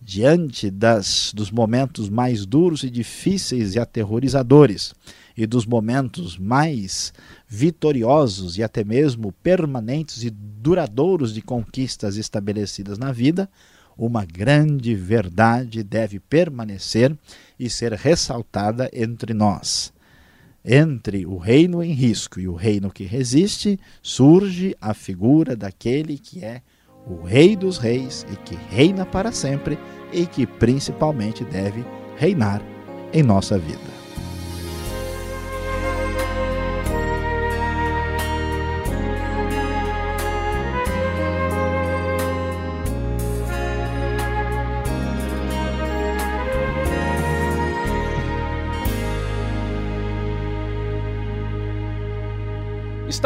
diante 0.00 0.70
das, 0.70 1.32
dos 1.34 1.50
momentos 1.50 2.08
mais 2.08 2.46
duros 2.46 2.82
e 2.82 2.90
difíceis 2.90 3.74
e 3.74 3.78
aterrorizadores, 3.78 4.94
e 5.36 5.46
dos 5.46 5.64
momentos 5.64 6.36
mais 6.36 7.12
vitoriosos 7.46 8.58
e 8.58 8.62
até 8.62 8.82
mesmo 8.82 9.30
permanentes 9.30 10.24
e 10.24 10.30
duradouros 10.30 11.32
de 11.32 11.40
conquistas 11.40 12.16
estabelecidas 12.16 12.98
na 12.98 13.12
vida, 13.12 13.48
uma 13.98 14.24
grande 14.24 14.94
verdade 14.94 15.82
deve 15.82 16.20
permanecer 16.20 17.14
e 17.58 17.68
ser 17.68 17.92
ressaltada 17.92 18.88
entre 18.92 19.34
nós. 19.34 19.92
Entre 20.64 21.26
o 21.26 21.36
reino 21.36 21.82
em 21.82 21.92
risco 21.92 22.38
e 22.38 22.46
o 22.46 22.54
reino 22.54 22.90
que 22.90 23.04
resiste, 23.04 23.78
surge 24.00 24.76
a 24.80 24.94
figura 24.94 25.56
daquele 25.56 26.16
que 26.16 26.44
é 26.44 26.62
o 27.06 27.22
Rei 27.24 27.56
dos 27.56 27.78
Reis 27.78 28.24
e 28.30 28.36
que 28.36 28.54
reina 28.70 29.04
para 29.04 29.32
sempre 29.32 29.78
e 30.12 30.26
que 30.26 30.46
principalmente 30.46 31.44
deve 31.44 31.84
reinar 32.16 32.62
em 33.12 33.22
nossa 33.22 33.58
vida. 33.58 33.97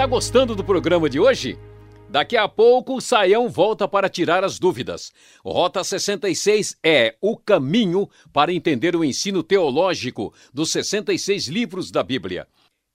Está 0.03 0.11
gostando 0.11 0.57
do 0.57 0.65
programa 0.65 1.09
de 1.09 1.21
hoje? 1.21 1.57
Daqui 2.09 2.37
a 2.37 2.49
pouco 2.49 2.97
o 2.97 3.01
Saião 3.01 3.49
volta 3.49 3.87
para 3.87 4.09
tirar 4.09 4.43
as 4.43 4.59
dúvidas. 4.59 5.13
Rota 5.45 5.85
66 5.85 6.77
é 6.83 7.15
o 7.21 7.37
caminho 7.37 8.11
para 8.33 8.53
entender 8.53 8.97
o 8.97 9.05
ensino 9.05 9.45
teológico 9.45 10.35
dos 10.53 10.73
66 10.73 11.47
livros 11.47 11.93
da 11.93 12.03
Bíblia. 12.03 12.49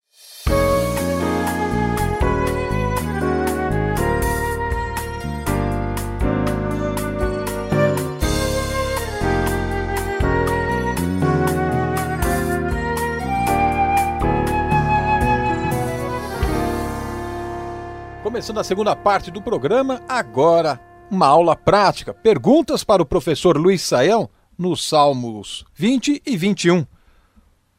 Começando 18.35 18.59
a 18.59 18.64
segunda 18.64 18.97
parte 18.97 19.31
do 19.31 19.41
programa, 19.41 20.03
agora 20.09 20.81
uma 21.09 21.25
aula 21.25 21.55
prática. 21.55 22.12
Perguntas 22.12 22.83
para 22.83 23.00
o 23.00 23.07
professor 23.07 23.57
Luiz 23.57 23.81
Saião 23.83 24.29
nos 24.59 24.88
Salmos 24.88 25.64
20 25.73 26.21
e 26.26 26.37
21. 26.37 26.85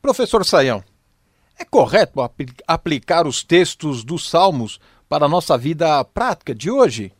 Professor 0.02 0.46
Saião, 0.46 0.82
é 1.60 1.66
correto 1.66 2.22
apl 2.22 2.46
aplicar 2.66 3.28
os 3.28 3.44
textos 3.44 4.02
dos 4.02 4.30
Salmos 4.30 4.80
para 5.10 5.26
a 5.26 5.28
nossa 5.28 5.58
vida 5.58 6.02
prática 6.06 6.56
de 6.56 6.72
hoje? 6.72 7.12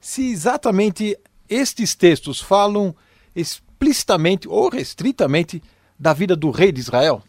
Se 0.00 0.32
exatamente 0.32 1.16
estes 1.48 1.94
textos 1.94 2.40
falam 2.40 2.96
explicitamente 3.32 4.48
ou 4.48 4.68
restritamente 4.68 5.62
da 5.96 6.12
vida 6.12 6.34
do 6.34 6.50
rei 6.50 6.72
de 6.72 6.80
Israel? 6.80 7.22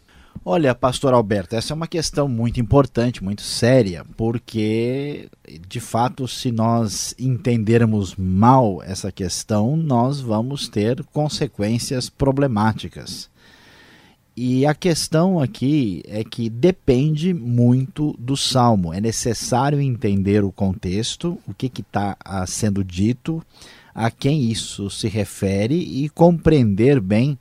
Olha, 0.46 0.74
pastor 0.74 1.14
Alberto, 1.14 1.56
essa 1.56 1.72
é 1.72 1.74
uma 1.74 1.86
questão 1.86 2.28
muito 2.28 2.60
importante, 2.60 3.24
muito 3.24 3.40
séria, 3.40 4.04
porque 4.14 5.30
de 5.66 5.80
fato, 5.80 6.28
se 6.28 6.52
nós 6.52 7.14
entendermos 7.18 8.14
mal 8.14 8.82
essa 8.82 9.10
questão, 9.10 9.74
nós 9.74 10.20
vamos 10.20 10.68
ter 10.68 11.02
consequências 11.04 12.10
problemáticas. 12.10 13.30
E 14.36 14.66
a 14.66 14.74
questão 14.74 15.40
aqui 15.40 16.02
é 16.06 16.22
que 16.22 16.50
depende 16.50 17.32
muito 17.32 18.14
do 18.18 18.36
salmo. 18.36 18.92
É 18.92 19.00
necessário 19.00 19.80
entender 19.80 20.44
o 20.44 20.52
contexto, 20.52 21.38
o 21.48 21.54
que 21.54 21.72
está 21.80 22.18
ah, 22.22 22.46
sendo 22.46 22.84
dito, 22.84 23.42
a 23.94 24.10
quem 24.10 24.50
isso 24.50 24.90
se 24.90 25.08
refere 25.08 25.76
e 25.76 26.10
compreender 26.10 27.00
bem 27.00 27.38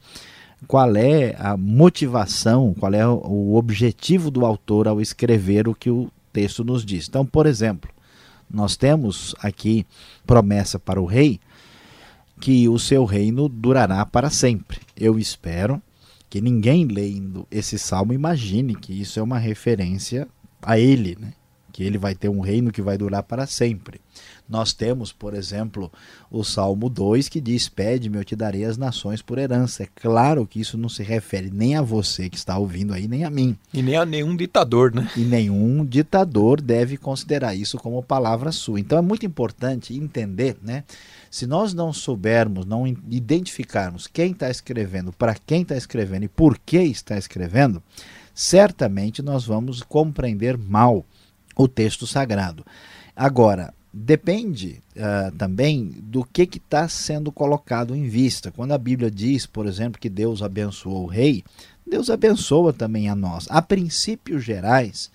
qual 0.68 0.96
é 0.96 1.36
a 1.38 1.56
motivação, 1.58 2.74
qual 2.80 2.94
é 2.94 3.08
o 3.08 3.56
objetivo 3.56 4.32
do 4.32 4.46
autor 4.46 4.88
ao 4.88 5.02
escrever 5.02 5.68
o 5.68 5.76
que 5.76 5.90
o 5.90 6.10
texto 6.32 6.64
nos 6.64 6.86
diz. 6.86 7.08
Então, 7.08 7.26
por 7.26 7.46
exemplo, 7.46 7.90
nós 8.50 8.76
temos 8.76 9.36
aqui 9.40 9.86
promessa 10.26 10.80
para 10.80 11.02
o 11.02 11.06
rei 11.06 11.40
que 12.40 12.68
o 12.68 12.78
seu 12.78 13.06
reino 13.06 13.48
durará 13.48 14.06
para 14.06 14.30
sempre. 14.30 14.80
Eu 14.98 15.18
espero 15.18 15.82
que 16.30 16.42
ninguém 16.42 16.86
lendo 16.86 17.48
esse 17.52 17.78
salmo 17.78 18.12
imagine 18.12 18.76
que 18.76 19.00
isso 19.00 19.20
é 19.20 19.24
uma 19.24 19.38
referência 19.38 20.28
a 20.62 20.80
ele, 20.80 21.18
né? 21.20 21.34
que 21.72 21.84
ele 21.84 21.98
vai 21.98 22.14
ter 22.14 22.30
um 22.30 22.40
reino 22.40 22.72
que 22.72 22.82
vai 22.82 22.98
durar 22.98 23.24
para 23.24 23.48
sempre. 23.48 24.00
Nós 24.48 24.74
temos, 24.74 25.12
por 25.12 25.34
exemplo, 25.34 25.92
o 26.30 26.44
Salmo 26.44 26.90
2 26.90 27.30
que 27.30 27.40
diz: 27.40 27.70
Pede-me, 27.70 28.18
eu 28.18 28.26
te 28.26 28.36
darei 28.36 28.66
as 28.66 28.78
nações 28.78 29.22
por 29.22 29.38
herança. 29.38 29.84
É 29.84 29.88
claro 29.96 30.46
que 30.46 30.60
isso 30.60 30.78
não 30.78 30.90
se 30.90 31.02
refere 31.02 31.50
nem 31.50 31.76
a 31.76 31.82
você 31.82 32.30
que 32.30 32.38
está 32.38 32.58
ouvindo 32.58 32.94
aí, 32.94 33.08
nem 33.08 33.24
a 33.24 33.30
mim. 33.30 33.58
E 33.74 33.82
nem 33.82 33.96
a 33.96 34.06
nenhum 34.06 34.36
ditador, 34.36 34.94
né? 34.94 35.10
E 35.16 35.22
nenhum 35.22 35.86
ditador 35.86 36.60
deve 36.60 36.98
considerar 36.98 37.56
isso 37.56 37.78
como 37.78 38.04
palavra 38.04 38.52
sua. 38.52 38.80
Então 38.80 38.98
é 38.98 39.02
muito 39.02 39.26
importante 39.26 39.96
entender, 39.96 40.58
né? 40.62 40.84
Se 41.32 41.48
nós 41.48 41.74
não 41.74 41.92
soubermos, 41.92 42.66
não 42.66 42.86
identificarmos 42.86 44.08
quem 44.08 44.32
está 44.32 44.52
escrevendo, 44.52 45.12
para 45.12 45.34
quem 45.34 45.64
está 45.64 45.76
escrevendo 45.76 46.26
e 46.26 46.28
por 46.28 46.60
que 46.60 46.78
está 46.78 47.18
escrevendo, 47.18 47.82
certamente 48.36 49.22
nós 49.22 49.46
vamos 49.46 49.82
compreender 49.82 50.58
mal 50.58 51.04
o 51.56 51.68
texto 51.68 52.06
sagrado. 52.06 52.66
Agora, 53.16 53.74
depende 53.94 54.82
uh, 54.96 55.32
também 55.38 55.86
do 56.02 56.26
que 56.26 56.44
está 56.44 56.88
sendo 56.88 57.32
colocado 57.32 57.96
em 57.96 58.08
vista. 58.08 58.52
Quando 58.52 58.72
a 58.72 58.78
Bíblia 58.78 59.12
diz, 59.12 59.46
por 59.46 59.68
exemplo, 59.68 60.02
que 60.02 60.10
Deus 60.10 60.42
abençoou 60.42 61.04
o 61.04 61.08
rei, 61.08 61.44
Deus 61.86 62.10
abençoa 62.10 62.74
também 62.74 63.08
a 63.08 63.16
nós. 63.16 63.46
Há 63.50 63.62
princípios 63.62 64.44
gerais, 64.44 65.12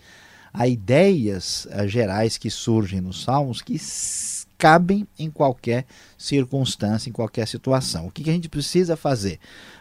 há 0.55 0.69
ideias 0.69 1.67
uh, 1.67 1.89
gerais 1.89 2.39
que 2.39 2.51
surgem 2.51 3.01
nos 3.01 3.25
Salmos 3.25 3.61
que 3.61 3.77
cabem 4.57 5.07
em 5.19 5.31
qualquer 5.31 5.85
circunstância, 6.17 7.09
em 7.09 7.13
qualquer 7.13 7.47
situação. 7.47 8.07
O 8.07 8.11
que, 8.11 8.25
que 8.25 8.31
a 8.31 8.33
gente 8.33 8.49
precisa 8.49 8.97
fazer? 8.97 9.39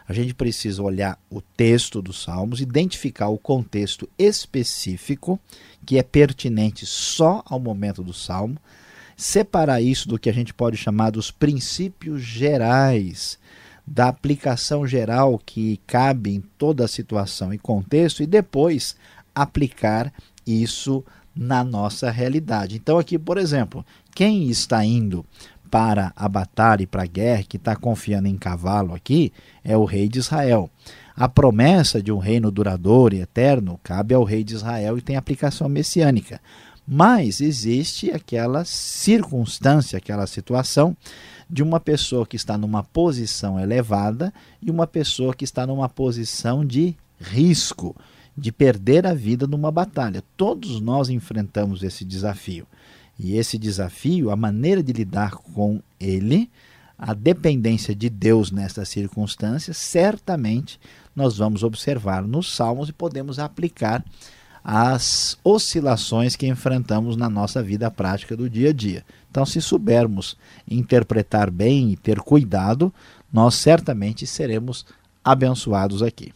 A 0.07 0.13
gente 0.13 0.33
precisa 0.33 0.81
olhar 0.81 1.19
o 1.29 1.41
texto 1.41 2.01
dos 2.01 2.23
Salmos, 2.23 2.61
identificar 2.61 3.27
o 3.27 3.37
contexto 3.37 4.07
específico 4.17 5.39
que 5.85 5.97
é 5.97 6.03
pertinente 6.03 6.85
só 6.85 7.43
ao 7.45 7.59
momento 7.59 8.03
do 8.03 8.13
Salmo, 8.13 8.57
separar 9.17 9.81
isso 9.81 10.07
do 10.07 10.19
que 10.19 10.29
a 10.29 10.33
gente 10.33 10.53
pode 10.53 10.77
chamar 10.77 11.09
dos 11.09 11.31
princípios 11.31 12.21
gerais, 12.21 13.39
da 13.85 14.09
aplicação 14.09 14.85
geral 14.85 15.41
que 15.43 15.79
cabe 15.87 16.35
em 16.35 16.41
toda 16.57 16.85
a 16.85 16.87
situação 16.87 17.51
e 17.51 17.57
contexto, 17.57 18.21
e 18.21 18.27
depois 18.27 18.95
aplicar 19.33 20.13
isso 20.45 21.03
na 21.35 21.63
nossa 21.63 22.11
realidade. 22.11 22.75
Então, 22.75 22.99
aqui, 22.99 23.17
por 23.17 23.37
exemplo, 23.37 23.83
quem 24.13 24.49
está 24.49 24.85
indo 24.85 25.25
para 25.69 26.13
a 26.15 26.29
batalha 26.29 26.83
e 26.83 26.87
para 26.87 27.03
a 27.03 27.07
guerra, 27.07 27.43
que 27.43 27.57
está 27.57 27.75
confiando 27.75 28.27
em 28.27 28.37
cavalo 28.37 28.93
aqui, 28.93 29.33
é 29.63 29.75
o 29.75 29.85
rei 29.85 30.07
de 30.07 30.19
Israel. 30.19 30.69
A 31.15 31.27
promessa 31.27 32.01
de 32.01 32.11
um 32.11 32.19
reino 32.19 32.51
duradouro 32.51 33.15
e 33.15 33.21
eterno 33.21 33.79
cabe 33.83 34.13
ao 34.13 34.23
rei 34.23 34.43
de 34.43 34.53
Israel 34.53 34.97
e 34.97 35.01
tem 35.01 35.15
aplicação 35.15 35.67
messiânica. 35.67 36.39
Mas 36.87 37.41
existe 37.41 38.11
aquela 38.11 38.63
circunstância, 38.63 39.97
aquela 39.97 40.25
situação 40.25 40.95
de 41.49 41.61
uma 41.61 41.79
pessoa 41.79 42.25
que 42.25 42.37
está 42.37 42.57
numa 42.57 42.81
posição 42.81 43.59
elevada 43.59 44.33
e 44.61 44.71
uma 44.71 44.87
pessoa 44.87 45.33
que 45.33 45.43
está 45.43 45.67
numa 45.67 45.89
posição 45.89 46.65
de 46.65 46.95
risco, 47.19 47.95
de 48.37 48.51
perder 48.51 49.05
a 49.05 49.13
vida 49.13 49.45
numa 49.45 49.71
batalha. 49.71 50.23
Todos 50.37 50.79
nós 50.79 51.09
enfrentamos 51.09 51.83
esse 51.83 52.05
desafio. 52.05 52.65
E 53.19 53.35
esse 53.35 53.57
desafio, 53.57 54.29
a 54.29 54.35
maneira 54.35 54.81
de 54.81 54.93
lidar 54.93 55.31
com 55.31 55.81
ele, 55.99 56.49
a 56.97 57.13
dependência 57.13 57.93
de 57.93 58.09
Deus 58.09 58.51
nesta 58.51 58.85
circunstância, 58.85 59.73
certamente 59.73 60.79
nós 61.15 61.37
vamos 61.37 61.63
observar 61.63 62.23
nos 62.23 62.55
Salmos 62.55 62.89
e 62.89 62.93
podemos 62.93 63.39
aplicar 63.39 64.05
as 64.69 65.37
oscilações 65.45 66.35
que 66.35 66.45
enfrentamos 66.45 67.15
na 67.15 67.29
nossa 67.29 67.63
vida 67.63 67.89
prática 67.89 68.35
do 68.35 68.49
dia 68.49 68.71
a 68.71 68.73
dia. 68.73 69.05
Então, 69.31 69.45
se 69.45 69.61
soubermos 69.61 70.35
interpretar 70.69 71.49
bem 71.49 71.93
e 71.93 71.95
ter 71.95 72.19
cuidado, 72.19 72.93
nós 73.31 73.55
certamente 73.55 74.27
seremos 74.27 74.85
abençoados 75.23 76.03
aqui. 76.03 76.33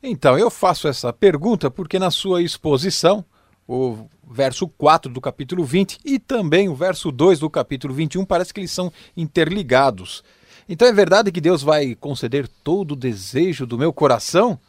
Então, 0.00 0.38
eu 0.38 0.50
faço 0.50 0.86
essa 0.86 1.12
pergunta 1.12 1.68
porque 1.68 1.98
na 1.98 2.12
sua 2.12 2.42
exposição, 2.42 3.24
o 3.66 4.06
verso 4.30 4.68
4 4.68 5.12
do 5.12 5.20
capítulo 5.20 5.64
20 5.64 5.98
e 6.04 6.20
também 6.20 6.68
o 6.68 6.76
verso 6.76 7.10
2 7.10 7.40
do 7.40 7.50
capítulo 7.50 7.92
21, 7.92 8.24
parece 8.24 8.54
que 8.54 8.60
eles 8.60 8.70
são 8.70 8.92
interligados. 9.16 10.22
Então 10.68 10.86
é 10.86 10.92
verdade 10.92 11.32
que 11.32 11.40
Deus 11.40 11.60
vai 11.60 11.96
conceder 11.96 12.46
todo 12.62 12.92
o 12.92 12.96
desejo 12.96 13.66
do 13.66 13.76
meu 13.76 13.92
coração? 13.92 14.60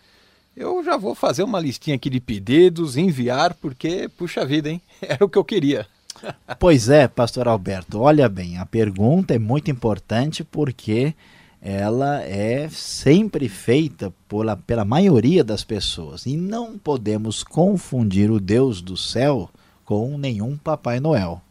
Eu 0.56 0.82
já 0.86 0.96
vou 0.96 1.14
fazer 1.14 1.44
uma 1.44 1.60
listinha 1.60 1.98
aqui 1.98 2.10
de 2.10 2.22
pedidos, 2.22 2.96
enviar, 2.96 3.54
porque, 3.56 4.08
puxa 4.18 4.46
vida, 4.46 4.70
hein? 4.70 4.82
Era 5.02 5.26
o 5.26 5.30
que 5.30 5.38
eu 5.38 5.44
queria. 5.44 5.86
Pois 6.58 6.88
é, 6.88 7.10
pastor 7.10 7.46
Alberto, 7.46 8.00
olha 8.00 8.30
bem, 8.30 8.58
a 8.58 8.66
pergunta 8.66 9.36
é 9.36 9.38
muito 9.38 9.70
importante 9.70 10.46
porque 10.46 11.14
ela 11.62 12.22
é 12.22 12.70
sempre 12.70 13.50
feita 13.50 14.14
pela, 14.30 14.56
pela 14.56 14.86
maioria 14.86 15.44
das 15.44 15.64
pessoas. 15.64 16.26
E 16.26 16.38
não 16.38 16.78
podemos 16.78 17.44
confundir 17.44 18.32
o 18.32 18.40
Deus 18.40 18.82
do 18.82 18.96
céu 18.96 19.50
com 19.84 20.18
nenhum 20.18 20.56
Papai 20.56 21.02
Noel. 21.02 21.42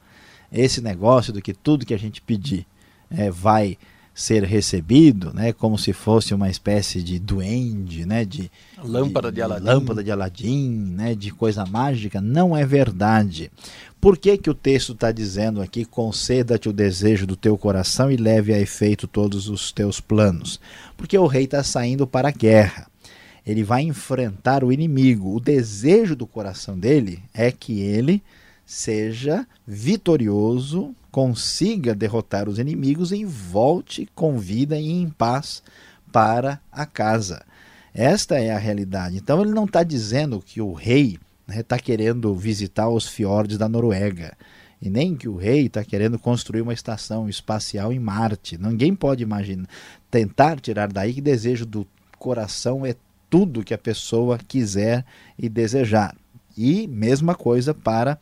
Esse 0.50 0.80
negócio 0.80 1.32
do 1.32 1.42
que 1.42 1.52
tudo 1.52 1.84
que 1.84 1.94
a 1.94 1.98
gente 1.98 2.22
pedir 2.22 2.66
é, 3.10 3.30
vai 3.30 3.76
ser 4.14 4.44
recebido, 4.44 5.32
né, 5.34 5.52
como 5.52 5.76
se 5.76 5.92
fosse 5.92 6.32
uma 6.32 6.48
espécie 6.48 7.02
de 7.02 7.18
duende, 7.18 8.06
né, 8.06 8.24
de 8.24 8.48
lâmpada 8.82 9.30
de, 9.30 9.36
de 9.36 9.42
Aladim, 9.42 9.64
lâmpada 9.64 10.04
de 10.04 10.10
Aladim, 10.12 10.70
né, 10.94 11.14
de 11.16 11.32
coisa 11.32 11.66
mágica, 11.66 12.20
não 12.20 12.56
é 12.56 12.64
verdade. 12.64 13.50
Por 14.00 14.16
que 14.16 14.38
que 14.38 14.50
o 14.50 14.54
texto 14.54 14.92
está 14.92 15.10
dizendo 15.10 15.60
aqui 15.60 15.84
conceda-te 15.84 16.68
o 16.68 16.72
desejo 16.72 17.26
do 17.26 17.34
teu 17.34 17.58
coração 17.58 18.10
e 18.12 18.16
leve 18.16 18.54
a 18.54 18.60
efeito 18.60 19.08
todos 19.08 19.48
os 19.48 19.72
teus 19.72 19.98
planos? 19.98 20.60
Porque 20.96 21.18
o 21.18 21.26
rei 21.26 21.44
está 21.44 21.64
saindo 21.64 22.06
para 22.06 22.28
a 22.28 22.30
guerra. 22.32 22.86
Ele 23.46 23.64
vai 23.64 23.82
enfrentar 23.82 24.62
o 24.62 24.70
inimigo. 24.70 25.34
O 25.34 25.40
desejo 25.40 26.14
do 26.14 26.26
coração 26.26 26.78
dele 26.78 27.22
é 27.32 27.50
que 27.50 27.80
ele 27.80 28.22
seja 28.64 29.46
vitorioso 29.66 30.94
consiga 31.14 31.94
derrotar 31.94 32.48
os 32.48 32.58
inimigos 32.58 33.12
e 33.12 33.24
volte 33.24 34.08
com 34.16 34.36
vida 34.36 34.76
e 34.76 34.90
em 34.90 35.08
paz 35.08 35.62
para 36.10 36.60
a 36.72 36.84
casa. 36.84 37.44
Esta 37.94 38.40
é 38.40 38.50
a 38.50 38.58
realidade. 38.58 39.16
Então 39.18 39.40
ele 39.40 39.52
não 39.52 39.64
está 39.64 39.84
dizendo 39.84 40.42
que 40.44 40.60
o 40.60 40.72
rei 40.72 41.16
está 41.56 41.76
né, 41.76 41.80
querendo 41.80 42.34
visitar 42.34 42.88
os 42.88 43.06
fiordes 43.06 43.56
da 43.56 43.68
Noruega. 43.68 44.36
E 44.82 44.90
nem 44.90 45.14
que 45.14 45.28
o 45.28 45.36
rei 45.36 45.66
está 45.66 45.84
querendo 45.84 46.18
construir 46.18 46.62
uma 46.62 46.74
estação 46.74 47.28
espacial 47.28 47.92
em 47.92 48.00
Marte. 48.00 48.58
Ninguém 48.58 48.92
pode 48.92 49.22
imaginar, 49.22 49.68
tentar 50.10 50.58
tirar 50.58 50.92
daí 50.92 51.14
que 51.14 51.20
desejo 51.20 51.64
do 51.64 51.86
coração 52.18 52.84
é 52.84 52.96
tudo 53.30 53.62
que 53.62 53.72
a 53.72 53.78
pessoa 53.78 54.36
quiser 54.36 55.04
e 55.38 55.48
desejar. 55.48 56.16
E 56.58 56.88
mesma 56.88 57.36
coisa 57.36 57.72
para 57.72 58.18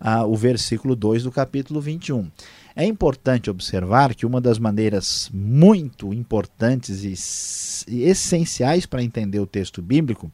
ah, 0.00 0.24
o 0.24 0.34
versículo 0.34 0.96
2 0.96 1.24
do 1.24 1.30
capítulo 1.30 1.80
21. 1.80 2.30
É 2.74 2.84
importante 2.84 3.50
observar 3.50 4.14
que 4.14 4.24
uma 4.24 4.40
das 4.40 4.58
maneiras 4.58 5.30
muito 5.32 6.14
importantes 6.14 7.04
e 7.86 8.02
essenciais 8.04 8.86
para 8.86 9.02
entender 9.02 9.38
o 9.38 9.46
texto 9.46 9.82
bíblico 9.82 10.32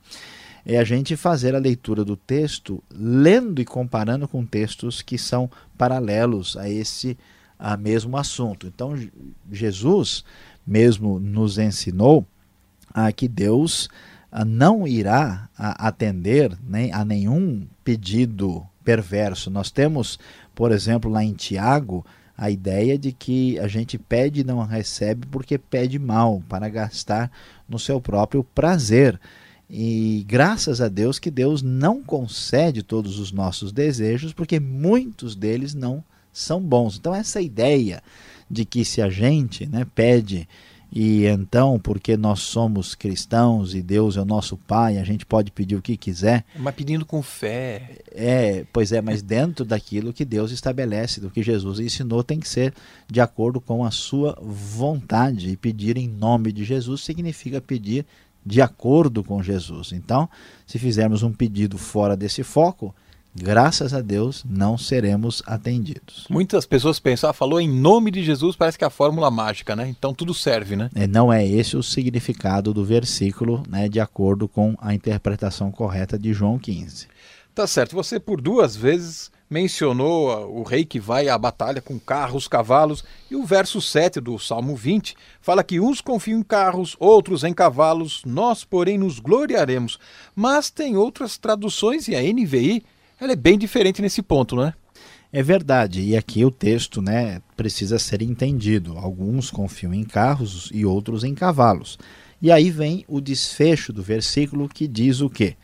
é 0.64 0.78
a 0.78 0.84
gente 0.84 1.16
fazer 1.16 1.54
a 1.54 1.60
leitura 1.60 2.04
do 2.04 2.16
texto 2.16 2.82
lendo 2.90 3.60
e 3.60 3.64
comparando 3.64 4.28
com 4.28 4.44
textos 4.44 5.00
que 5.02 5.16
são 5.16 5.50
paralelos 5.76 6.56
a 6.56 6.68
esse 6.68 7.16
a 7.58 7.76
mesmo 7.76 8.16
assunto. 8.16 8.66
Então, 8.66 8.94
Jesus 9.50 10.24
mesmo 10.66 11.18
nos 11.18 11.58
ensinou 11.58 12.26
a 12.92 13.10
que 13.12 13.28
Deus 13.28 13.88
não 14.46 14.86
irá 14.86 15.48
atender 15.56 16.56
a 16.92 17.04
nenhum 17.04 17.66
pedido 17.82 18.66
perverso. 18.86 19.50
Nós 19.50 19.72
temos, 19.72 20.16
por 20.54 20.70
exemplo, 20.70 21.10
lá 21.10 21.24
em 21.24 21.32
Tiago, 21.32 22.06
a 22.38 22.48
ideia 22.50 22.96
de 22.96 23.10
que 23.10 23.58
a 23.58 23.66
gente 23.66 23.98
pede 23.98 24.40
e 24.40 24.44
não 24.44 24.64
recebe 24.64 25.26
porque 25.26 25.58
pede 25.58 25.98
mal, 25.98 26.40
para 26.48 26.68
gastar 26.68 27.30
no 27.68 27.80
seu 27.80 28.00
próprio 28.00 28.44
prazer. 28.44 29.18
E 29.68 30.24
graças 30.28 30.80
a 30.80 30.86
Deus 30.86 31.18
que 31.18 31.30
Deus 31.30 31.62
não 31.62 32.00
concede 32.00 32.84
todos 32.84 33.18
os 33.18 33.32
nossos 33.32 33.72
desejos, 33.72 34.32
porque 34.32 34.60
muitos 34.60 35.34
deles 35.34 35.74
não 35.74 36.04
são 36.32 36.60
bons. 36.60 36.96
Então, 36.96 37.12
essa 37.12 37.40
ideia 37.40 38.00
de 38.48 38.64
que 38.64 38.84
se 38.84 39.02
a 39.02 39.10
gente 39.10 39.66
né, 39.66 39.84
pede 39.94 40.48
e 40.92 41.26
então, 41.26 41.78
porque 41.78 42.16
nós 42.16 42.40
somos 42.40 42.94
cristãos 42.94 43.74
e 43.74 43.82
Deus 43.82 44.16
é 44.16 44.20
o 44.20 44.24
nosso 44.24 44.56
Pai, 44.56 44.98
a 44.98 45.04
gente 45.04 45.26
pode 45.26 45.50
pedir 45.50 45.76
o 45.76 45.82
que 45.82 45.96
quiser. 45.96 46.44
Mas 46.56 46.74
pedindo 46.74 47.04
com 47.04 47.22
fé. 47.22 47.98
É, 48.12 48.64
pois 48.72 48.92
é, 48.92 49.00
mas 49.00 49.20
dentro 49.20 49.64
daquilo 49.64 50.12
que 50.12 50.24
Deus 50.24 50.50
estabelece, 50.52 51.20
do 51.20 51.30
que 51.30 51.42
Jesus 51.42 51.80
ensinou, 51.80 52.22
tem 52.22 52.40
que 52.40 52.48
ser 52.48 52.72
de 53.10 53.20
acordo 53.20 53.60
com 53.60 53.84
a 53.84 53.90
sua 53.90 54.38
vontade. 54.40 55.50
E 55.50 55.56
pedir 55.56 55.96
em 55.96 56.08
nome 56.08 56.52
de 56.52 56.64
Jesus 56.64 57.02
significa 57.02 57.60
pedir 57.60 58.06
de 58.44 58.62
acordo 58.62 59.24
com 59.24 59.42
Jesus. 59.42 59.92
Então, 59.92 60.28
se 60.64 60.78
fizermos 60.78 61.22
um 61.22 61.32
pedido 61.32 61.76
fora 61.76 62.16
desse 62.16 62.44
foco, 62.44 62.94
graças 63.36 63.92
a 63.92 64.00
Deus, 64.00 64.44
não 64.48 64.78
seremos 64.78 65.42
atendidos. 65.46 66.26
Muitas 66.30 66.66
pessoas 66.66 66.98
pensam, 66.98 67.30
ah, 67.30 67.32
falou 67.32 67.60
em 67.60 67.68
nome 67.68 68.10
de 68.10 68.22
Jesus, 68.24 68.56
parece 68.56 68.78
que 68.78 68.84
é 68.84 68.86
a 68.86 68.90
fórmula 68.90 69.30
mágica, 69.30 69.76
né? 69.76 69.88
Então 69.88 70.14
tudo 70.14 70.32
serve, 70.32 70.76
né? 70.76 70.90
É, 70.94 71.06
não 71.06 71.32
é 71.32 71.46
esse 71.46 71.76
o 71.76 71.82
significado 71.82 72.72
do 72.72 72.84
versículo, 72.84 73.62
né, 73.68 73.88
de 73.88 74.00
acordo 74.00 74.48
com 74.48 74.74
a 74.80 74.94
interpretação 74.94 75.70
correta 75.70 76.18
de 76.18 76.32
João 76.32 76.58
15. 76.58 77.08
Tá 77.54 77.66
certo. 77.66 77.94
Você 77.94 78.18
por 78.18 78.40
duas 78.40 78.76
vezes 78.76 79.30
mencionou 79.48 80.58
o 80.58 80.62
rei 80.62 80.84
que 80.84 80.98
vai 80.98 81.28
à 81.28 81.38
batalha 81.38 81.80
com 81.80 81.98
carros, 81.98 82.48
cavalos, 82.48 83.04
e 83.30 83.36
o 83.36 83.44
verso 83.44 83.80
7 83.80 84.20
do 84.20 84.38
Salmo 84.38 84.74
20 84.74 85.16
fala 85.40 85.62
que 85.62 85.80
uns 85.80 86.00
confiam 86.00 86.40
em 86.40 86.42
carros, 86.42 86.96
outros 86.98 87.44
em 87.44 87.54
cavalos, 87.54 88.22
nós, 88.26 88.64
porém, 88.64 88.98
nos 88.98 89.20
gloriaremos. 89.20 89.98
Mas 90.34 90.68
tem 90.68 90.96
outras 90.96 91.38
traduções, 91.38 92.08
e 92.08 92.14
a 92.14 92.20
NVI 92.20 92.84
ela 93.20 93.32
é 93.32 93.36
bem 93.36 93.58
diferente 93.58 94.02
nesse 94.02 94.22
ponto, 94.22 94.56
não 94.56 94.64
é? 94.64 94.74
É 95.32 95.42
verdade, 95.42 96.00
e 96.00 96.16
aqui 96.16 96.44
o 96.44 96.50
texto 96.50 97.02
né, 97.02 97.42
precisa 97.56 97.98
ser 97.98 98.22
entendido. 98.22 98.96
Alguns 98.96 99.50
confiam 99.50 99.92
em 99.92 100.04
carros 100.04 100.70
e 100.72 100.86
outros 100.86 101.24
em 101.24 101.34
cavalos. 101.34 101.98
E 102.40 102.50
aí 102.52 102.70
vem 102.70 103.04
o 103.08 103.20
desfecho 103.20 103.92
do 103.92 104.02
versículo 104.02 104.68
que 104.68 104.86
diz 104.86 105.20
o 105.20 105.28
quê? 105.28 105.56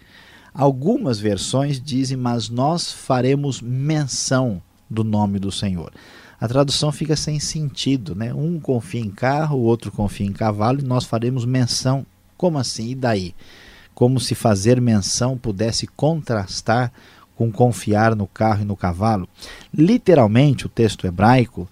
Algumas 0.55 1.19
versões 1.19 1.81
dizem, 1.81 2.17
mas 2.17 2.49
nós 2.49 2.93
faremos 2.93 3.61
menção 3.61 4.61
do 4.91 5.05
nome 5.05 5.39
do 5.39 5.51
Senhor. 5.51 5.93
A 6.41 6.49
tradução 6.49 6.91
fica 6.91 7.15
sem 7.15 7.39
sentido, 7.39 8.15
né? 8.15 8.35
Um 8.35 8.59
confia 8.59 9.01
em 9.01 9.11
carro, 9.11 9.59
o 9.59 9.63
outro 9.63 9.93
confia 9.93 10.27
em 10.27 10.33
cavalo 10.33 10.81
e 10.81 10.85
nós 10.85 11.05
faremos 11.05 11.45
menção. 11.45 12.05
Como 12.37 12.59
assim? 12.59 12.91
E 12.91 12.95
daí? 12.95 13.35
Como 13.95 14.19
se 14.19 14.35
fazer 14.35 14.81
menção 14.81 15.39
pudesse 15.39 15.87
contrastar 15.87 16.93
com 17.51 17.51
confiar 17.51 18.15
no 18.15 18.27
carro 18.27 18.63
e 18.63 18.65
no 18.65 18.77
cavalo. 18.77 19.29
Literalmente, 19.73 20.67
o 20.67 20.69
texto 20.69 21.07
hebraico 21.07 21.69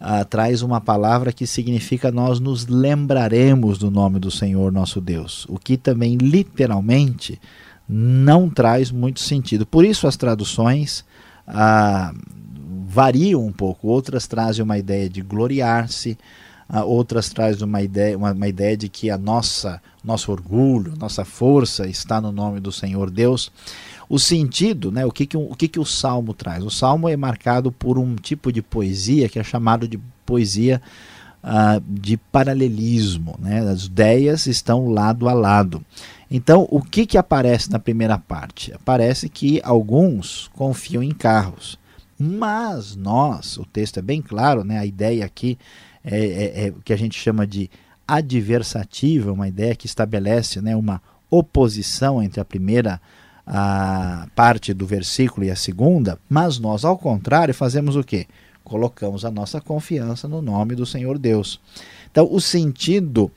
uh, 0.00 0.24
traz 0.24 0.62
uma 0.62 0.80
palavra 0.80 1.32
que 1.32 1.46
significa 1.46 2.10
nós 2.10 2.40
nos 2.40 2.66
lembraremos 2.66 3.78
do 3.78 3.90
nome 3.90 4.18
do 4.18 4.30
Senhor 4.30 4.72
nosso 4.72 5.00
Deus, 5.00 5.46
o 5.48 5.58
que 5.58 5.76
também 5.76 6.16
literalmente 6.16 7.40
não 7.88 8.48
traz 8.48 8.90
muito 8.92 9.20
sentido. 9.20 9.66
Por 9.66 9.84
isso 9.84 10.06
as 10.06 10.16
traduções 10.16 11.04
ah, 11.46 12.14
variam 12.86 13.44
um 13.44 13.52
pouco. 13.52 13.88
Outras 13.88 14.28
trazem 14.28 14.62
uma 14.62 14.78
ideia 14.78 15.08
de 15.08 15.20
gloriar-se, 15.20 16.16
ah, 16.16 16.24
outras 16.78 17.28
trazem 17.28 17.64
uma 17.64 17.82
ideia, 17.82 18.16
uma, 18.16 18.32
uma, 18.32 18.48
ideia 18.48 18.76
de 18.76 18.88
que 18.88 19.10
a 19.10 19.18
nossa 19.18 19.82
nosso 20.04 20.30
orgulho, 20.30 20.94
nossa 20.96 21.24
força 21.24 21.86
está 21.86 22.20
no 22.20 22.30
nome 22.30 22.60
do 22.60 22.70
Senhor 22.70 23.10
Deus. 23.10 23.50
O 24.08 24.18
sentido, 24.18 24.90
né, 24.90 25.04
o, 25.04 25.10
que, 25.10 25.26
que, 25.26 25.36
o 25.36 25.54
que, 25.54 25.68
que 25.68 25.78
o 25.78 25.84
salmo 25.84 26.32
traz? 26.34 26.64
O 26.64 26.70
salmo 26.70 27.08
é 27.08 27.16
marcado 27.16 27.70
por 27.70 27.98
um 27.98 28.16
tipo 28.16 28.52
de 28.52 28.62
poesia 28.62 29.28
que 29.28 29.38
é 29.38 29.44
chamado 29.44 29.86
de 29.86 29.98
poesia 30.24 30.80
uh, 31.42 31.80
de 31.86 32.16
paralelismo. 32.16 33.36
Né? 33.38 33.60
As 33.60 33.84
ideias 33.84 34.46
estão 34.46 34.88
lado 34.88 35.28
a 35.28 35.32
lado. 35.32 35.84
Então, 36.30 36.66
o 36.70 36.80
que, 36.80 37.06
que 37.06 37.18
aparece 37.18 37.70
na 37.70 37.78
primeira 37.78 38.16
parte? 38.16 38.72
Aparece 38.72 39.28
que 39.28 39.60
alguns 39.64 40.48
confiam 40.54 41.02
em 41.02 41.10
carros, 41.10 41.78
mas 42.18 42.94
nós, 42.94 43.56
o 43.56 43.64
texto 43.64 43.98
é 43.98 44.02
bem 44.02 44.22
claro, 44.22 44.62
né? 44.62 44.78
a 44.78 44.86
ideia 44.86 45.24
aqui 45.24 45.58
é, 46.04 46.18
é, 46.18 46.66
é 46.66 46.70
o 46.70 46.80
que 46.82 46.92
a 46.92 46.96
gente 46.96 47.18
chama 47.18 47.46
de 47.46 47.70
adversativa, 48.06 49.32
uma 49.32 49.48
ideia 49.48 49.74
que 49.74 49.86
estabelece 49.86 50.60
né, 50.60 50.74
uma 50.74 51.00
oposição 51.30 52.22
entre 52.22 52.40
a 52.40 52.44
primeira 52.44 53.00
a 53.52 54.28
parte 54.34 54.72
do 54.72 54.86
versículo 54.86 55.44
e 55.44 55.50
a 55.50 55.56
segunda, 55.56 56.18
mas 56.28 56.58
nós, 56.60 56.84
ao 56.84 56.96
contrário, 56.96 57.52
fazemos 57.52 57.96
o 57.96 58.04
quê? 58.04 58.26
Colocamos 58.62 59.24
a 59.24 59.30
nossa 59.30 59.60
confiança 59.60 60.28
no 60.28 60.40
nome 60.40 60.76
do 60.76 60.86
Senhor 60.86 61.18
Deus. 61.18 61.60
Então, 62.10 62.28
o 62.30 62.40
sentido 62.40 63.30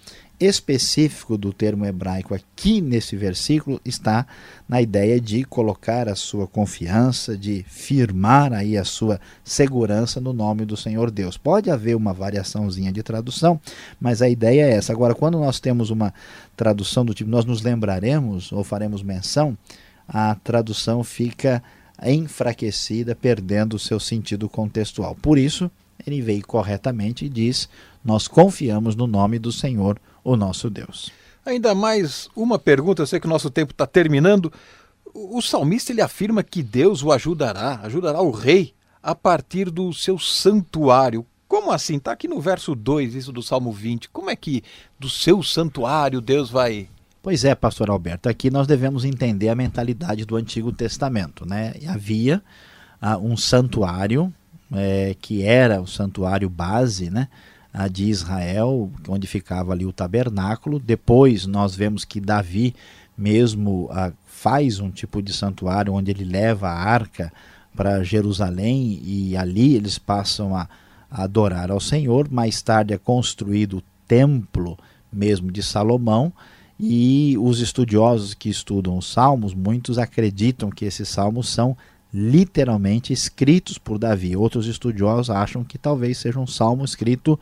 específico 0.43 1.37
do 1.37 1.53
termo 1.53 1.85
hebraico 1.85 2.33
aqui 2.33 2.81
nesse 2.81 3.15
versículo 3.15 3.79
está 3.85 4.25
na 4.67 4.81
ideia 4.81 5.19
de 5.19 5.43
colocar 5.43 6.09
a 6.09 6.15
sua 6.15 6.47
confiança, 6.47 7.37
de 7.37 7.63
firmar 7.67 8.51
aí 8.51 8.77
a 8.77 8.83
sua 8.83 9.21
segurança 9.43 10.19
no 10.19 10.33
nome 10.33 10.65
do 10.65 10.75
Senhor 10.75 11.09
Deus. 11.09 11.37
Pode 11.37 11.71
haver 11.71 11.95
uma 11.95 12.13
variaçãozinha 12.13 12.91
de 12.91 13.01
tradução, 13.01 13.59
mas 14.01 14.21
a 14.21 14.27
ideia 14.27 14.65
é 14.65 14.71
essa. 14.71 14.91
Agora, 14.91 15.15
quando 15.15 15.39
nós 15.39 15.59
temos 15.59 15.89
uma 15.89 16.13
tradução 16.57 17.05
do 17.05 17.13
tipo 17.13 17.29
nós 17.29 17.45
nos 17.45 17.61
lembraremos 17.61 18.51
ou 18.51 18.63
faremos 18.63 19.01
menção, 19.01 19.57
a 20.07 20.35
tradução 20.35 21.03
fica 21.03 21.63
enfraquecida, 22.05 23.15
perdendo 23.15 23.75
o 23.75 23.79
seu 23.79 23.99
sentido 23.99 24.49
contextual. 24.49 25.15
Por 25.15 25.37
isso, 25.37 25.71
ele 26.05 26.21
veio 26.21 26.45
corretamente 26.45 27.25
e 27.25 27.29
diz: 27.29 27.69
Nós 28.03 28.27
confiamos 28.27 28.95
no 28.95 29.07
nome 29.07 29.39
do 29.39 29.51
Senhor 29.51 29.97
o 30.23 30.35
nosso 30.35 30.69
Deus. 30.69 31.11
Ainda 31.45 31.75
mais 31.75 32.29
uma 32.35 32.57
pergunta, 32.57 33.01
eu 33.01 33.07
sei 33.07 33.19
que 33.19 33.25
o 33.25 33.29
nosso 33.29 33.49
tempo 33.49 33.71
está 33.71 33.85
terminando. 33.85 34.51
O 35.13 35.41
salmista 35.41 35.91
ele 35.91 36.01
afirma 36.01 36.41
que 36.41 36.63
Deus 36.63 37.03
o 37.03 37.11
ajudará, 37.11 37.81
ajudará 37.83 38.21
o 38.21 38.31
rei 38.31 38.73
a 39.01 39.13
partir 39.13 39.69
do 39.69 39.91
seu 39.93 40.17
santuário. 40.17 41.25
Como 41.47 41.71
assim? 41.71 41.97
Está 41.97 42.13
aqui 42.13 42.27
no 42.27 42.39
verso 42.39 42.73
2, 42.73 43.13
isso 43.13 43.31
do 43.33 43.43
Salmo 43.43 43.71
20. 43.71 44.09
Como 44.09 44.29
é 44.29 44.35
que 44.35 44.63
do 44.97 45.09
seu 45.09 45.43
santuário 45.43 46.21
Deus 46.21 46.49
vai. 46.49 46.87
Pois 47.21 47.45
é, 47.45 47.53
pastor 47.53 47.89
Alberto, 47.89 48.29
aqui 48.29 48.49
nós 48.49 48.65
devemos 48.65 49.05
entender 49.05 49.49
a 49.49 49.55
mentalidade 49.55 50.25
do 50.25 50.35
Antigo 50.35 50.71
Testamento. 50.71 51.45
Né? 51.45 51.73
Havia 51.87 52.41
ah, 53.01 53.17
um 53.17 53.35
santuário, 53.35 54.33
é, 54.71 55.15
que 55.21 55.43
era 55.43 55.81
o 55.81 55.87
santuário 55.87 56.49
base, 56.49 57.09
né? 57.09 57.27
De 57.91 58.05
Israel, 58.05 58.91
onde 59.07 59.25
ficava 59.25 59.71
ali 59.73 59.85
o 59.85 59.93
tabernáculo. 59.93 60.79
Depois 60.79 61.45
nós 61.45 61.75
vemos 61.75 62.05
que 62.05 62.19
Davi 62.19 62.75
mesmo 63.17 63.89
faz 64.25 64.79
um 64.79 64.91
tipo 64.91 65.21
de 65.21 65.33
santuário 65.33 65.93
onde 65.93 66.11
ele 66.11 66.23
leva 66.23 66.67
a 66.67 66.77
arca 66.77 67.31
para 67.75 68.03
Jerusalém 68.03 69.01
e 69.03 69.35
ali 69.35 69.75
eles 69.75 69.97
passam 69.97 70.55
a, 70.55 70.67
a 71.09 71.23
adorar 71.23 71.71
ao 71.71 71.79
Senhor. 71.79 72.29
Mais 72.29 72.61
tarde 72.61 72.93
é 72.93 72.97
construído 72.97 73.77
o 73.77 73.83
templo 74.07 74.77
mesmo 75.11 75.51
de 75.51 75.63
Salomão. 75.63 76.31
E 76.79 77.37
os 77.39 77.59
estudiosos 77.59 78.33
que 78.33 78.49
estudam 78.49 78.97
os 78.97 79.11
salmos, 79.11 79.53
muitos 79.53 79.97
acreditam 79.97 80.69
que 80.69 80.85
esses 80.85 81.07
salmos 81.07 81.47
são 81.47 81.77
literalmente 82.13 83.11
escritos 83.11 83.77
por 83.77 83.97
Davi. 83.97 84.35
Outros 84.35 84.67
estudiosos 84.67 85.29
acham 85.29 85.63
que 85.63 85.77
talvez 85.77 86.17
seja 86.17 86.39
um 86.39 86.47
salmo 86.47 86.85
escrito 86.85 87.39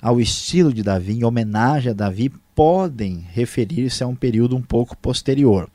ao 0.00 0.20
estilo 0.20 0.72
de 0.72 0.82
Davi, 0.82 1.14
em 1.14 1.24
homenagem 1.24 1.90
a 1.90 1.94
Davi, 1.94 2.30
podem 2.54 3.26
referir-se 3.32 4.04
a 4.04 4.06
um 4.06 4.14
período 4.14 4.54
um 4.54 4.62
pouco 4.62 4.96
posterior. 4.96 5.68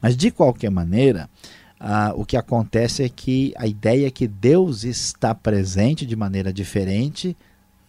Mas 0.00 0.16
de 0.16 0.30
qualquer 0.30 0.70
maneira, 0.70 1.28
ah, 1.78 2.12
o 2.14 2.24
que 2.24 2.36
acontece 2.36 3.02
é 3.02 3.08
que 3.08 3.52
a 3.56 3.66
ideia 3.66 4.06
é 4.06 4.10
que 4.10 4.28
Deus 4.28 4.84
está 4.84 5.34
presente 5.34 6.06
de 6.06 6.14
maneira 6.14 6.52
diferente 6.52 7.36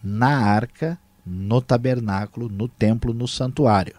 na 0.02 0.36
arca, 0.36 0.98
no 1.24 1.60
tabernáculo, 1.60 2.48
no 2.48 2.66
templo, 2.66 3.14
no 3.14 3.28
santuário. 3.28 3.94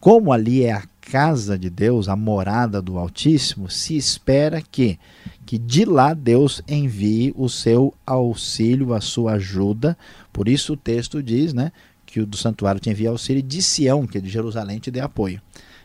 Como 0.00 0.32
ali 0.32 0.64
é 0.64 0.72
a 0.72 0.82
casa 1.10 1.56
de 1.56 1.70
Deus, 1.70 2.08
a 2.08 2.16
morada 2.16 2.82
do 2.82 2.98
Altíssimo, 2.98 3.70
se 3.70 3.96
espera 3.96 4.60
que, 4.60 4.98
que 5.44 5.56
de 5.56 5.84
lá 5.84 6.12
Deus 6.12 6.60
envie 6.66 7.32
o 7.36 7.48
seu 7.48 7.94
auxílio, 8.04 8.92
a 8.92 9.00
sua 9.00 9.34
ajuda. 9.34 9.96
Por 10.32 10.48
isso 10.48 10.72
o 10.72 10.76
texto 10.76 11.22
diz 11.22 11.54
né, 11.54 11.70
que 12.04 12.20
o 12.20 12.26
do 12.26 12.36
santuário 12.36 12.80
te 12.80 12.90
envia 12.90 13.10
auxílio, 13.10 13.40
de 13.40 13.62
Sião, 13.62 14.04
que 14.04 14.18
é 14.18 14.20
de 14.20 14.28
Jerusalém, 14.28 14.80
te 14.80 14.90
dê 14.90 14.98
apoio. 15.00 15.40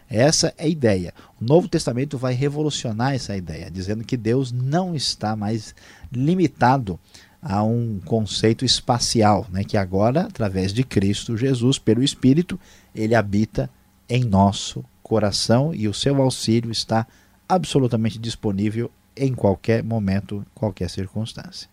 Essa 0.10 0.54
é 0.58 0.66
a 0.66 0.68
ideia. 0.68 1.14
O 1.40 1.46
Novo 1.46 1.68
Testamento 1.70 2.18
vai 2.18 2.34
revolucionar 2.34 3.14
essa 3.14 3.38
ideia, 3.38 3.70
dizendo 3.70 4.04
que 4.04 4.18
Deus 4.18 4.52
não 4.52 4.96
está 4.96 5.36
mais 5.36 5.76
limitado 6.12 7.00
a 7.40 7.64
um 7.64 8.00
conceito 8.04 8.66
espacial, 8.66 9.48
né, 9.52 9.64
que 9.64 9.78
agora, 9.78 10.22
através 10.22 10.74
de 10.74 10.84
Cristo 10.84 11.38
Jesus, 11.38 11.78
pelo 11.78 12.04
Espírito, 12.04 12.60
ele 12.94 13.16
habita 13.16 13.70
em 14.10 14.24
nosso 14.24 14.84
coração 15.12 15.74
e 15.74 15.90
o 15.90 15.94
seu 15.94 16.22
auxílio 16.22 16.72
está 16.72 17.06
absolutamente 17.48 18.18
disponível 18.18 18.90
em 19.14 19.34
qualquer 19.34 19.84
momento, 19.84 20.46
qualquer 20.56 20.90
circunstância. 20.90 21.68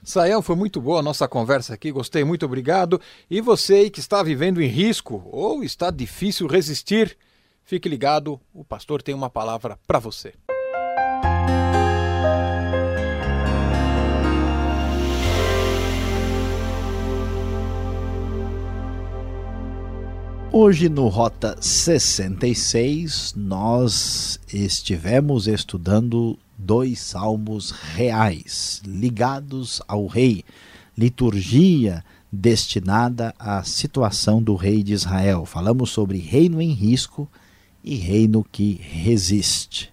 Sael, 0.00 0.40
foi 0.40 0.54
muito 0.54 0.80
boa 0.80 1.00
a 1.00 1.02
nossa 1.02 1.26
conversa 1.26 1.74
aqui, 1.74 1.90
gostei, 1.90 2.22
muito 2.22 2.46
obrigado. 2.46 3.00
E 3.28 3.40
você 3.40 3.90
que 3.90 3.98
está 3.98 4.22
vivendo 4.22 4.62
em 4.62 4.68
risco 4.68 5.28
ou 5.32 5.64
está 5.64 5.90
difícil 5.90 6.46
resistir, 6.46 7.16
Fique 7.66 7.88
ligado, 7.88 8.38
o 8.52 8.62
pastor 8.62 9.00
tem 9.00 9.14
uma 9.14 9.30
palavra 9.30 9.78
para 9.86 9.98
você. 9.98 10.34
Hoje 20.56 20.88
no 20.88 21.08
Rota 21.08 21.56
66 21.60 23.34
nós 23.36 24.38
estivemos 24.52 25.48
estudando 25.48 26.38
dois 26.56 27.00
salmos 27.00 27.72
reais 27.72 28.80
ligados 28.86 29.82
ao 29.88 30.06
rei, 30.06 30.44
liturgia 30.96 32.04
destinada 32.30 33.34
à 33.36 33.64
situação 33.64 34.40
do 34.40 34.54
rei 34.54 34.84
de 34.84 34.92
Israel. 34.92 35.44
Falamos 35.44 35.90
sobre 35.90 36.18
reino 36.18 36.62
em 36.62 36.70
risco 36.70 37.28
e 37.82 37.96
reino 37.96 38.46
que 38.52 38.80
resiste. 38.80 39.92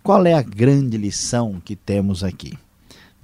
Qual 0.00 0.24
é 0.24 0.34
a 0.34 0.42
grande 0.42 0.96
lição 0.96 1.60
que 1.64 1.74
temos 1.74 2.22
aqui? 2.22 2.56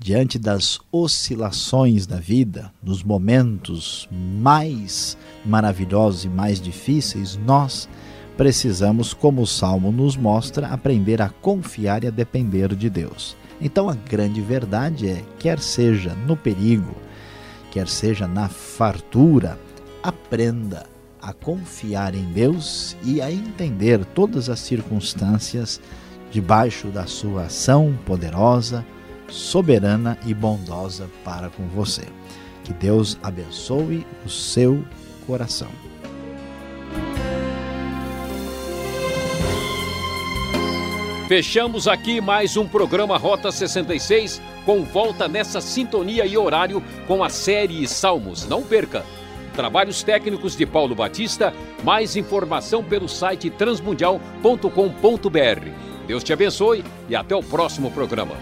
Diante 0.01 0.39
das 0.39 0.79
oscilações 0.93 2.07
da 2.07 2.17
vida, 2.17 2.73
nos 2.81 3.03
momentos 3.03 4.09
mais 4.13 5.19
maravilhosos 5.45 6.25
e 6.25 6.29
mais 6.29 6.61
difíceis, 6.61 7.37
nós 7.37 7.89
precisamos, 8.37 9.13
como 9.13 9.43
o 9.43 9.47
Salmo 9.47 9.91
nos 9.91 10.17
mostra, 10.17 10.69
aprender 10.69 11.21
a 11.21 11.29
confiar 11.29 12.05
e 12.05 12.07
a 12.07 12.11
depender 12.11 12.77
de 12.77 12.89
Deus. 12.89 13.37
Então 13.61 13.89
a 13.89 13.95
grande 13.95 14.41
verdade 14.41 15.09
é: 15.09 15.25
quer 15.37 15.59
seja 15.59 16.15
no 16.15 16.37
perigo, 16.37 16.95
quer 17.73 17.89
seja 17.89 18.29
na 18.29 18.49
fartura, 18.49 19.59
aprenda 20.01 20.87
a 21.21 21.33
confiar 21.33 22.15
em 22.15 22.25
Deus 22.33 22.97
e 23.03 23.21
a 23.21 23.33
entender 23.33 24.05
todas 24.05 24.49
as 24.49 24.61
circunstâncias 24.61 25.81
debaixo 26.31 26.87
da 26.87 27.05
sua 27.05 27.47
ação 27.47 27.99
poderosa, 28.07 28.87
soberana 29.29 30.19
e 30.27 30.35
bondosa 30.35 31.09
para 31.25 31.49
com 31.51 31.67
você. 31.69 32.07
Que 32.65 32.73
Deus 32.73 33.19
abençoe 33.23 34.07
o 34.25 34.29
seu 34.29 34.85
coração. 35.27 35.71
Fechamos 41.29 41.87
aqui 41.87 42.23
mais 42.23 42.57
um 42.57 42.67
programa 42.67 43.19
Rota 43.19 43.53
66 43.53 44.41
com 44.65 44.83
volta 44.83 45.29
nessa 45.29 45.61
sintonia 45.61 46.25
e 46.25 46.39
horário 46.39 46.83
com 47.07 47.23
a 47.23 47.29
série 47.29 47.87
Salmos. 47.87 48.49
Não 48.49 48.63
perca! 48.63 49.05
Trabalhos 49.55 50.03
técnicos 50.03 50.57
de 50.57 50.65
Paulo 50.65 50.95
Batista. 50.95 51.53
Mais 51.83 52.17
informação 52.17 52.83
pelo 52.83 53.09
site 53.09 53.51
transmundial.com.br. 53.51 55.71
Deus 56.07 56.25
te 56.25 56.33
abençoe 56.33 56.85
e 57.09 57.17
até 57.17 57.35
o 57.35 57.43
próximo 57.43 57.91
programa. 57.91 58.37